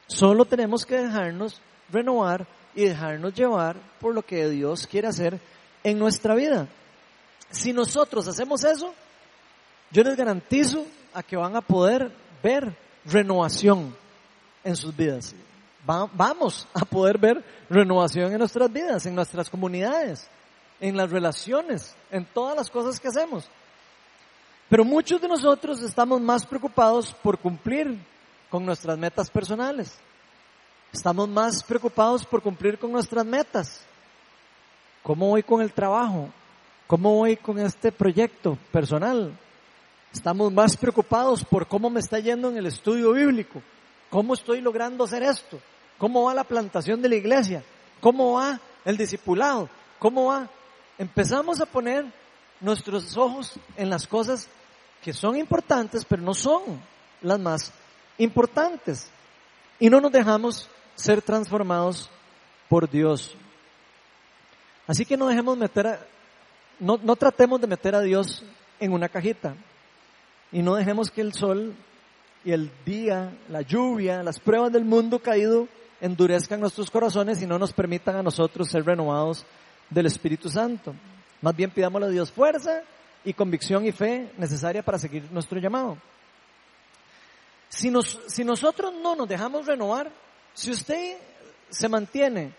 [0.05, 1.59] Solo tenemos que dejarnos
[1.91, 5.39] renovar y dejarnos llevar por lo que Dios quiere hacer
[5.83, 6.67] en nuestra vida.
[7.49, 8.93] Si nosotros hacemos eso,
[9.89, 12.11] yo les garantizo a que van a poder
[12.43, 13.95] ver renovación
[14.63, 15.33] en sus vidas.
[15.85, 20.29] Vamos a poder ver renovación en nuestras vidas, en nuestras comunidades,
[20.79, 23.49] en las relaciones, en todas las cosas que hacemos.
[24.69, 27.97] Pero muchos de nosotros estamos más preocupados por cumplir
[28.49, 29.97] con nuestras metas personales.
[30.91, 33.81] Estamos más preocupados por cumplir con nuestras metas.
[35.03, 36.29] ¿Cómo voy con el trabajo?
[36.87, 39.37] ¿Cómo voy con este proyecto personal?
[40.11, 43.61] Estamos más preocupados por cómo me está yendo en el estudio bíblico.
[44.09, 45.59] ¿Cómo estoy logrando hacer esto?
[45.97, 47.63] ¿Cómo va la plantación de la iglesia?
[47.99, 49.69] ¿Cómo va el discipulado?
[49.99, 50.49] ¿Cómo va?
[50.97, 52.05] Empezamos a poner
[52.59, 54.47] nuestros ojos en las cosas
[55.01, 56.81] que son importantes, pero no son
[57.21, 57.71] las más
[58.17, 59.09] importantes.
[59.79, 62.09] Y no nos dejamos ser transformados
[62.67, 63.35] por Dios.
[64.87, 65.99] Así que no dejemos meter a,
[66.79, 68.43] no, no tratemos de meter a Dios
[68.79, 69.55] en una cajita
[70.51, 71.75] y no dejemos que el sol
[72.43, 75.67] y el día, la lluvia, las pruebas del mundo caído
[76.01, 79.45] endurezcan nuestros corazones y no nos permitan a nosotros ser renovados
[79.89, 80.95] del Espíritu Santo.
[81.41, 82.81] Más bien pidámosle a Dios fuerza
[83.25, 85.97] y convicción y fe necesaria para seguir nuestro llamado.
[87.67, 90.09] Si, nos, si nosotros no nos dejamos renovar,
[90.53, 91.17] si usted
[91.69, 92.53] se mantiene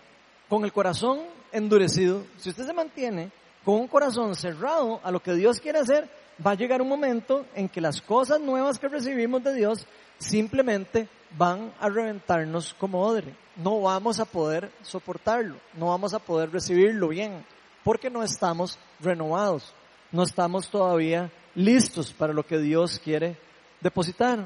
[0.47, 1.21] con el corazón
[1.51, 3.31] endurecido, si usted se mantiene
[3.65, 6.09] con un corazón cerrado a lo que Dios quiere hacer,
[6.45, 9.85] va a llegar un momento en que las cosas nuevas que recibimos de Dios
[10.17, 13.35] simplemente van a reventarnos como odre.
[13.55, 17.45] No vamos a poder soportarlo, no vamos a poder recibirlo bien,
[17.83, 19.73] porque no estamos renovados,
[20.11, 23.37] no estamos todavía listos para lo que Dios quiere
[23.81, 24.45] depositar.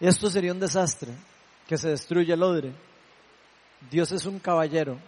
[0.00, 1.12] Esto sería un desastre,
[1.68, 2.72] que se destruya el odre.
[3.90, 4.98] Dios es un caballero.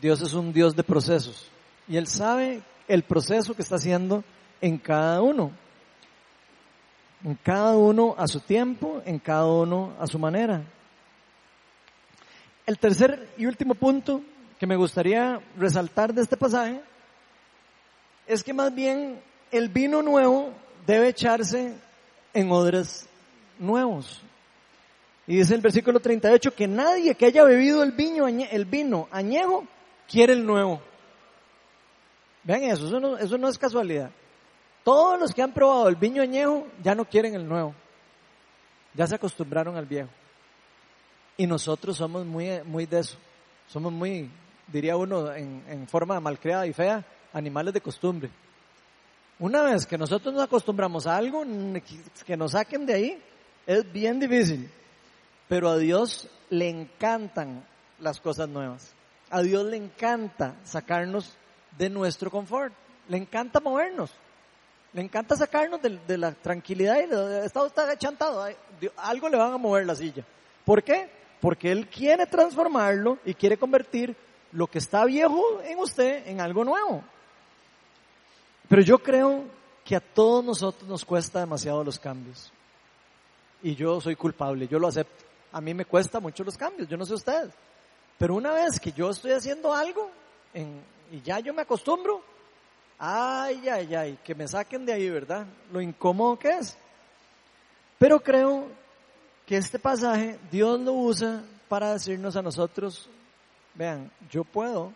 [0.00, 1.48] Dios es un Dios de procesos.
[1.88, 4.24] Y Él sabe el proceso que está haciendo
[4.60, 5.52] en cada uno.
[7.24, 10.62] En cada uno a su tiempo, en cada uno a su manera.
[12.66, 14.22] El tercer y último punto
[14.58, 16.80] que me gustaría resaltar de este pasaje
[18.26, 19.20] es que más bien
[19.50, 20.52] el vino nuevo
[20.86, 21.74] debe echarse
[22.34, 23.08] en odres
[23.58, 24.22] nuevos.
[25.26, 29.64] Y dice el versículo 38 que nadie que haya bebido el vino, el vino añejo
[30.08, 30.80] quiere el nuevo.
[32.48, 32.86] Vean eso,
[33.18, 34.10] eso no, es casualidad.
[34.82, 37.74] Todos los que han probado el vino añejo ya no quieren el nuevo.
[38.94, 40.08] Ya se acostumbraron al viejo.
[41.36, 43.18] Y nosotros somos muy, muy de eso.
[43.66, 44.30] Somos muy,
[44.66, 48.30] diría uno, en, en forma malcriada y fea, animales de costumbre.
[49.38, 51.44] Una vez que nosotros nos acostumbramos a algo,
[52.24, 53.22] que nos saquen de ahí,
[53.66, 54.70] es bien difícil,
[55.48, 57.66] pero a Dios le encantan
[57.98, 58.94] las cosas nuevas.
[59.28, 61.37] A Dios le encanta sacarnos
[61.76, 62.72] de nuestro confort.
[63.08, 64.10] Le encanta movernos.
[64.92, 68.46] Le encanta sacarnos de, la tranquilidad y de, estado está agachantado.
[68.96, 70.24] Algo le van a mover la silla.
[70.64, 71.10] ¿Por qué?
[71.40, 74.16] Porque Él quiere transformarlo y quiere convertir
[74.52, 77.02] lo que está viejo en usted en algo nuevo.
[78.68, 79.44] Pero yo creo
[79.84, 82.52] que a todos nosotros nos cuesta demasiado los cambios.
[83.62, 85.24] Y yo soy culpable, yo lo acepto.
[85.52, 87.50] A mí me cuesta mucho los cambios, yo no sé ustedes.
[88.18, 90.10] Pero una vez que yo estoy haciendo algo
[91.10, 92.22] y ya yo me acostumbro,
[92.98, 95.46] ay, ay, ay, que me saquen de ahí, ¿verdad?
[95.72, 96.76] Lo incómodo que es.
[97.98, 98.68] Pero creo
[99.46, 103.08] que este pasaje Dios lo usa para decirnos a nosotros,
[103.74, 104.92] vean, yo puedo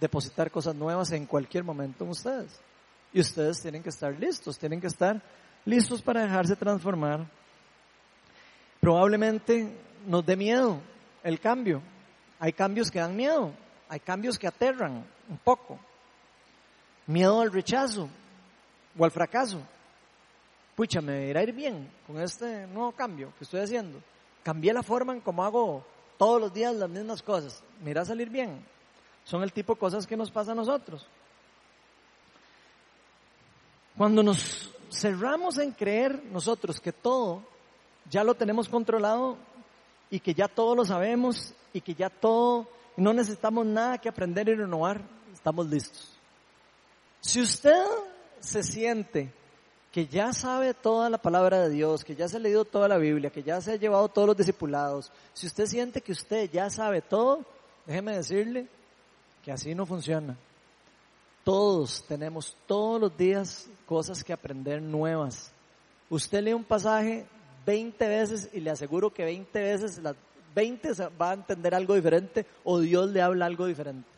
[0.00, 2.60] depositar cosas nuevas en cualquier momento en ustedes.
[3.12, 5.22] Y ustedes tienen que estar listos, tienen que estar
[5.64, 7.26] listos para dejarse transformar.
[8.80, 9.76] Probablemente
[10.06, 10.80] nos dé miedo
[11.22, 11.80] el cambio.
[12.38, 13.52] Hay cambios que dan miedo,
[13.88, 15.78] hay cambios que aterran un poco.
[17.06, 18.08] Miedo al rechazo
[18.98, 19.60] o al fracaso.
[20.74, 24.00] Pucha, me irá a ir bien con este nuevo cambio que estoy haciendo.
[24.42, 25.84] Cambié la forma en cómo hago
[26.18, 27.62] todos los días las mismas cosas.
[27.82, 28.64] Me irá a salir bien.
[29.24, 31.06] Son el tipo de cosas que nos pasa a nosotros.
[33.96, 37.42] Cuando nos cerramos en creer nosotros que todo
[38.10, 39.36] ya lo tenemos controlado
[40.10, 44.48] y que ya todo lo sabemos y que ya todo, no necesitamos nada que aprender
[44.48, 46.16] y renovar, estamos listos.
[47.20, 47.84] Si usted
[48.40, 49.32] se siente
[49.90, 52.98] que ya sabe toda la palabra de Dios, que ya se ha leído toda la
[52.98, 56.68] Biblia, que ya se ha llevado todos los discipulados, si usted siente que usted ya
[56.68, 57.44] sabe todo,
[57.86, 58.66] déjeme decirle
[59.44, 60.36] que así no funciona.
[61.44, 65.52] Todos tenemos todos los días cosas que aprender nuevas.
[66.10, 67.26] Usted lee un pasaje
[67.66, 70.16] 20 veces y le aseguro que 20 veces, las
[70.54, 74.08] 20 va a entender algo diferente o Dios le habla algo diferente,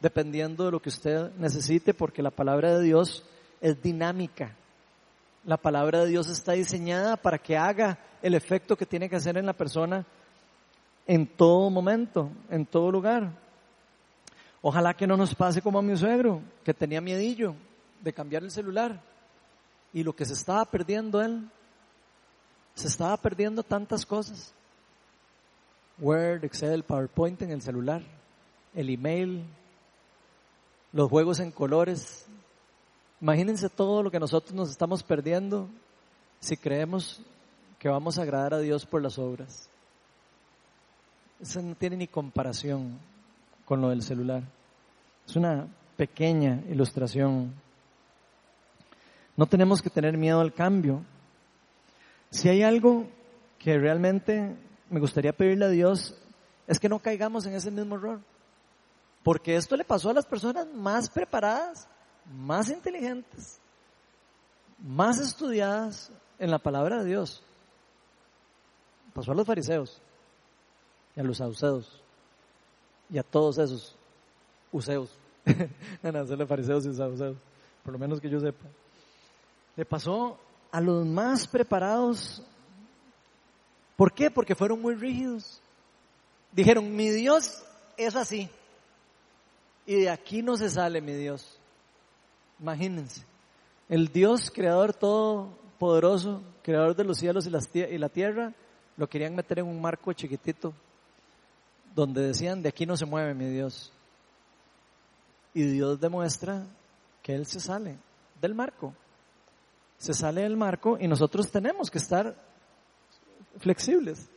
[0.00, 3.24] dependiendo de lo que usted necesite, porque la palabra de Dios
[3.60, 4.54] es dinámica.
[5.44, 9.36] La palabra de Dios está diseñada para que haga el efecto que tiene que hacer
[9.36, 10.06] en la persona
[11.06, 13.32] en todo momento, en todo lugar.
[14.60, 17.56] Ojalá que no nos pase como a mi suegro, que tenía miedillo
[18.00, 19.00] de cambiar el celular.
[19.92, 21.48] Y lo que se estaba perdiendo él,
[22.74, 24.54] se estaba perdiendo tantas cosas.
[25.98, 28.02] Word, Excel, PowerPoint en el celular,
[28.74, 29.44] el email,
[30.92, 32.26] los juegos en colores.
[33.20, 35.68] Imagínense todo lo que nosotros nos estamos perdiendo
[36.40, 37.22] si creemos
[37.78, 39.68] que vamos a agradar a Dios por las obras.
[41.40, 42.98] Eso no tiene ni comparación
[43.64, 44.42] con lo del celular.
[45.26, 45.66] Es una
[45.96, 47.52] pequeña ilustración.
[49.36, 51.02] No tenemos que tener miedo al cambio.
[52.30, 53.06] Si hay algo
[53.58, 54.56] que realmente
[54.92, 56.14] me gustaría pedirle a Dios,
[56.66, 58.20] es que no caigamos en ese mismo error.
[59.22, 61.88] Porque esto le pasó a las personas más preparadas,
[62.30, 63.58] más inteligentes,
[64.78, 67.42] más estudiadas en la palabra de Dios.
[69.14, 69.98] Pasó a los fariseos
[71.16, 72.02] y a los saduceos
[73.08, 73.96] y a todos esos
[74.72, 75.10] useos.
[76.02, 77.38] no, no, fariseos y saduceos,
[77.82, 78.66] por lo menos que yo sepa.
[79.74, 80.38] Le pasó
[80.70, 82.42] a los más preparados.
[84.02, 84.32] ¿Por qué?
[84.32, 85.60] Porque fueron muy rígidos.
[86.50, 87.62] Dijeron, mi Dios
[87.96, 88.50] es así.
[89.86, 91.56] Y de aquí no se sale mi Dios.
[92.58, 93.22] Imagínense.
[93.88, 98.52] El Dios creador todopoderoso, creador de los cielos y la tierra,
[98.96, 100.74] lo querían meter en un marco chiquitito
[101.94, 103.92] donde decían, de aquí no se mueve mi Dios.
[105.54, 106.66] Y Dios demuestra
[107.22, 107.98] que Él se sale
[108.40, 108.94] del marco.
[109.98, 112.34] Se sale del marco y nosotros tenemos que estar
[113.58, 114.28] flexibles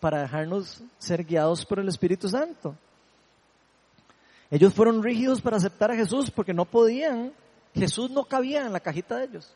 [0.00, 2.76] para dejarnos ser guiados por el Espíritu Santo.
[4.50, 7.32] Ellos fueron rígidos para aceptar a Jesús porque no podían,
[7.74, 9.54] Jesús no cabía en la cajita de ellos,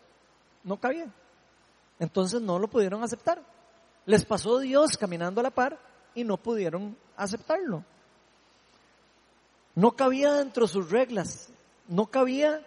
[0.65, 1.07] no cabía.
[1.99, 3.43] Entonces no lo pudieron aceptar.
[4.07, 5.79] Les pasó Dios caminando a la par
[6.15, 7.85] y no pudieron aceptarlo.
[9.75, 11.51] No cabía dentro de sus reglas,
[11.87, 12.67] no cabía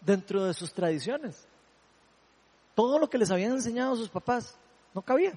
[0.00, 1.46] dentro de sus tradiciones.
[2.74, 4.56] Todo lo que les habían enseñado sus papás
[4.94, 5.32] no cabía.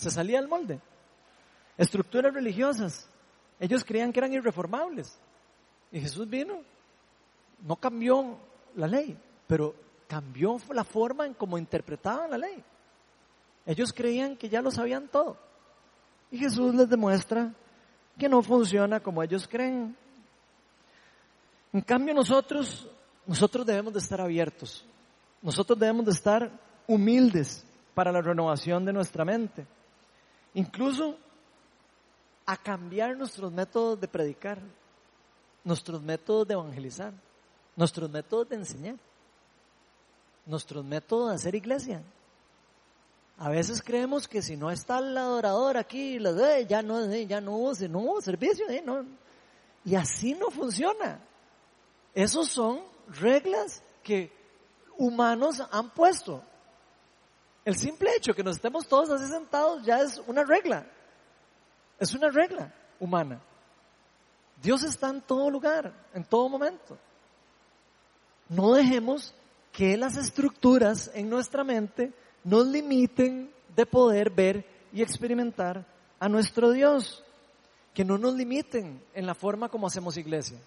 [0.00, 0.80] Se salía del molde.
[1.76, 3.06] Estructuras religiosas.
[3.58, 5.18] Ellos creían que eran irreformables.
[5.92, 6.62] Y Jesús vino.
[7.60, 8.38] No cambió
[8.76, 9.14] la ley,
[9.46, 9.74] pero
[10.08, 12.64] cambió la forma en cómo interpretaban la ley.
[13.66, 15.36] Ellos creían que ya lo sabían todo.
[16.30, 17.52] Y Jesús les demuestra
[18.18, 19.94] que no funciona como ellos creen.
[21.74, 22.88] En cambio nosotros,
[23.26, 24.82] nosotros debemos de estar abiertos.
[25.42, 26.50] Nosotros debemos de estar
[26.86, 29.66] humildes para la renovación de nuestra mente.
[30.54, 31.16] Incluso
[32.46, 34.58] a cambiar nuestros métodos de predicar,
[35.64, 37.12] nuestros métodos de evangelizar,
[37.76, 38.96] nuestros métodos de enseñar.
[40.46, 42.02] nuestros métodos de hacer iglesia.
[43.38, 46.18] A veces creemos que si no está el adorador aquí,
[46.68, 49.06] ya no, ya no hubo, no servicio, no.
[49.84, 51.20] y así no funciona.
[52.14, 54.32] Esos son reglas que
[54.98, 56.42] humanos han puesto.
[57.70, 60.84] El simple hecho que nos estemos todos así sentados ya es una regla.
[62.00, 63.40] Es una regla humana.
[64.60, 66.98] Dios está en todo lugar, en todo momento.
[68.48, 69.32] No dejemos
[69.70, 72.12] que las estructuras en nuestra mente
[72.42, 75.86] nos limiten de poder ver y experimentar
[76.18, 77.22] a nuestro Dios.
[77.94, 80.58] Que no nos limiten en la forma como hacemos iglesia.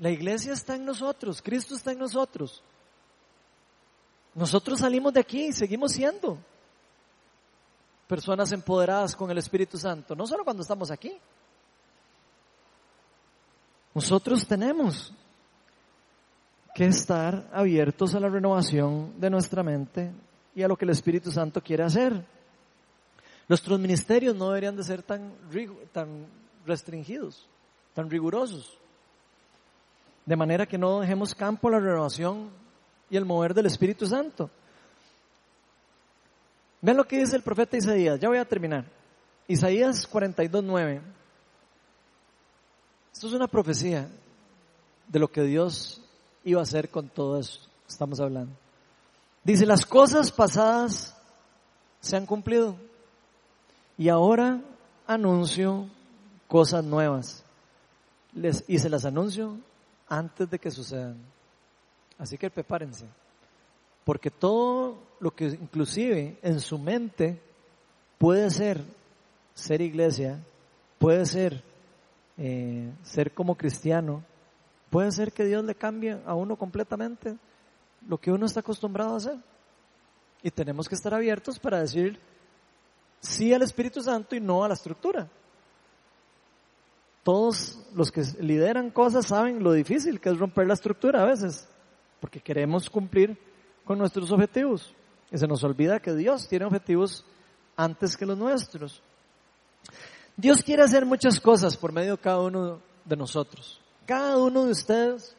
[0.00, 2.64] La iglesia está en nosotros, Cristo está en nosotros.
[4.34, 6.38] Nosotros salimos de aquí y seguimos siendo
[8.06, 11.12] personas empoderadas con el Espíritu Santo, no solo cuando estamos aquí.
[13.94, 15.12] Nosotros tenemos
[16.74, 20.12] que estar abiertos a la renovación de nuestra mente
[20.54, 22.24] y a lo que el Espíritu Santo quiere hacer.
[23.48, 25.32] Nuestros ministerios no deberían de ser tan,
[25.92, 26.26] tan
[26.66, 27.48] restringidos,
[27.94, 28.78] tan rigurosos,
[30.24, 32.50] de manera que no dejemos campo a la renovación
[33.10, 34.48] y el mover del Espíritu Santo.
[36.80, 38.84] Vean lo que dice el profeta Isaías, ya voy a terminar.
[39.48, 41.00] Isaías 42.9.
[43.12, 44.08] Esto es una profecía
[45.08, 46.00] de lo que Dios
[46.44, 47.60] iba a hacer con todo eso.
[47.88, 48.52] Estamos hablando.
[49.42, 51.16] Dice, las cosas pasadas
[52.00, 52.76] se han cumplido
[53.98, 54.60] y ahora
[55.06, 55.88] anuncio
[56.46, 57.44] cosas nuevas.
[58.32, 59.56] Les, y se las anuncio
[60.08, 61.18] antes de que sucedan.
[62.20, 63.06] Así que prepárense.
[64.04, 67.40] Porque todo lo que inclusive en su mente
[68.18, 68.82] puede ser
[69.54, 70.38] ser iglesia,
[70.98, 71.62] puede ser
[72.36, 74.22] eh, ser como cristiano,
[74.90, 77.36] puede ser que Dios le cambie a uno completamente
[78.06, 79.36] lo que uno está acostumbrado a hacer.
[80.42, 82.18] Y tenemos que estar abiertos para decir
[83.20, 85.28] sí al Espíritu Santo y no a la estructura.
[87.22, 91.68] Todos los que lideran cosas saben lo difícil que es romper la estructura a veces,
[92.20, 93.36] porque queremos cumplir
[93.84, 94.94] con nuestros objetivos.
[95.32, 97.24] Y se nos olvida que Dios tiene objetivos
[97.76, 99.02] antes que los nuestros.
[100.36, 103.80] Dios quiere hacer muchas cosas por medio de cada uno de nosotros.
[104.06, 105.36] Cada uno de ustedes,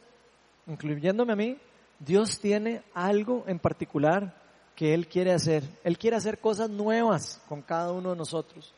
[0.66, 1.58] incluyéndome a mí,
[1.98, 4.34] Dios tiene algo en particular
[4.74, 5.62] que Él quiere hacer.
[5.84, 8.72] Él quiere hacer cosas nuevas con cada uno de nosotros.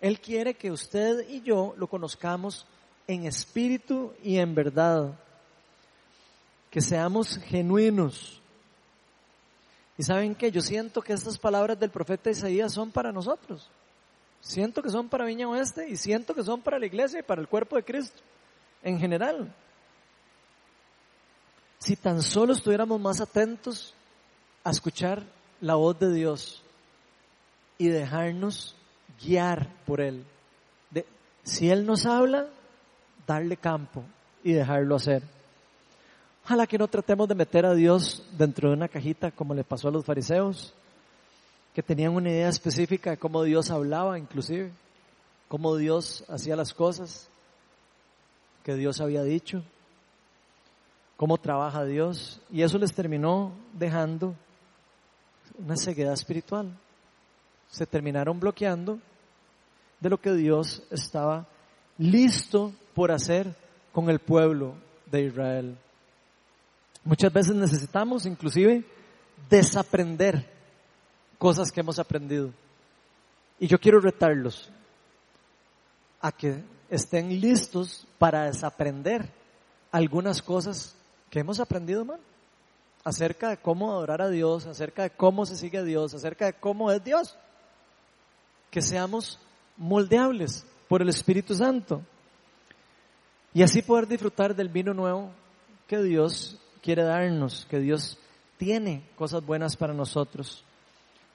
[0.00, 2.66] Él quiere que usted y yo lo conozcamos
[3.06, 5.14] en espíritu y en verdad.
[6.74, 8.42] Que seamos genuinos.
[9.96, 13.70] Y saben que yo siento que estas palabras del profeta Isaías son para nosotros.
[14.40, 17.40] Siento que son para Viña Oeste y siento que son para la iglesia y para
[17.40, 18.20] el cuerpo de Cristo
[18.82, 19.54] en general.
[21.78, 23.94] Si tan solo estuviéramos más atentos
[24.64, 25.22] a escuchar
[25.60, 26.60] la voz de Dios
[27.78, 28.74] y dejarnos
[29.24, 30.24] guiar por Él.
[31.44, 32.48] Si Él nos habla,
[33.28, 34.02] darle campo
[34.42, 35.22] y dejarlo hacer.
[36.44, 39.88] Ojalá que no tratemos de meter a Dios dentro de una cajita como le pasó
[39.88, 40.74] a los fariseos
[41.74, 44.70] que tenían una idea específica de cómo Dios hablaba inclusive,
[45.48, 47.28] cómo Dios hacía las cosas
[48.62, 49.62] que Dios había dicho,
[51.16, 54.34] cómo trabaja Dios, y eso les terminó dejando
[55.58, 56.70] una ceguedad espiritual.
[57.70, 59.00] Se terminaron bloqueando
[59.98, 61.46] de lo que Dios estaba
[61.96, 63.54] listo por hacer
[63.92, 64.74] con el pueblo
[65.10, 65.78] de Israel.
[67.04, 68.84] Muchas veces necesitamos inclusive
[69.50, 70.50] desaprender
[71.38, 72.50] cosas que hemos aprendido.
[73.60, 74.70] Y yo quiero retarlos
[76.20, 79.30] a que estén listos para desaprender
[79.92, 80.96] algunas cosas
[81.30, 82.06] que hemos aprendido,
[83.04, 86.54] acerca de cómo adorar a Dios, acerca de cómo se sigue a Dios, acerca de
[86.54, 87.36] cómo es Dios.
[88.70, 89.38] Que seamos
[89.76, 92.00] moldeables por el Espíritu Santo.
[93.52, 95.30] Y así poder disfrutar del vino nuevo
[95.86, 98.18] que Dios quiere darnos, que Dios
[98.58, 100.62] tiene cosas buenas para nosotros.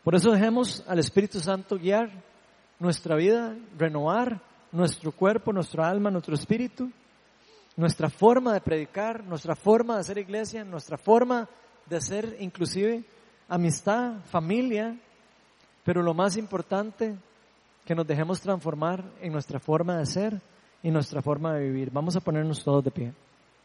[0.04, 2.12] Por eso dejemos al Espíritu Santo guiar
[2.78, 4.39] nuestra vida, renovar
[4.72, 6.91] nuestro cuerpo, nuestra alma, nuestro espíritu,
[7.76, 11.50] nuestra forma de predicar, nuestra forma de hacer iglesia, nuestra forma
[11.88, 13.04] de hacer inclusive
[13.47, 14.95] amistad, familia,
[15.84, 17.18] pero lo más importante,
[17.86, 20.41] que nos dejemos transformar en nuestra forma de ser
[20.84, 21.89] y nuestra forma de vivir.
[21.91, 23.14] Vamos a ponernos todos de pie.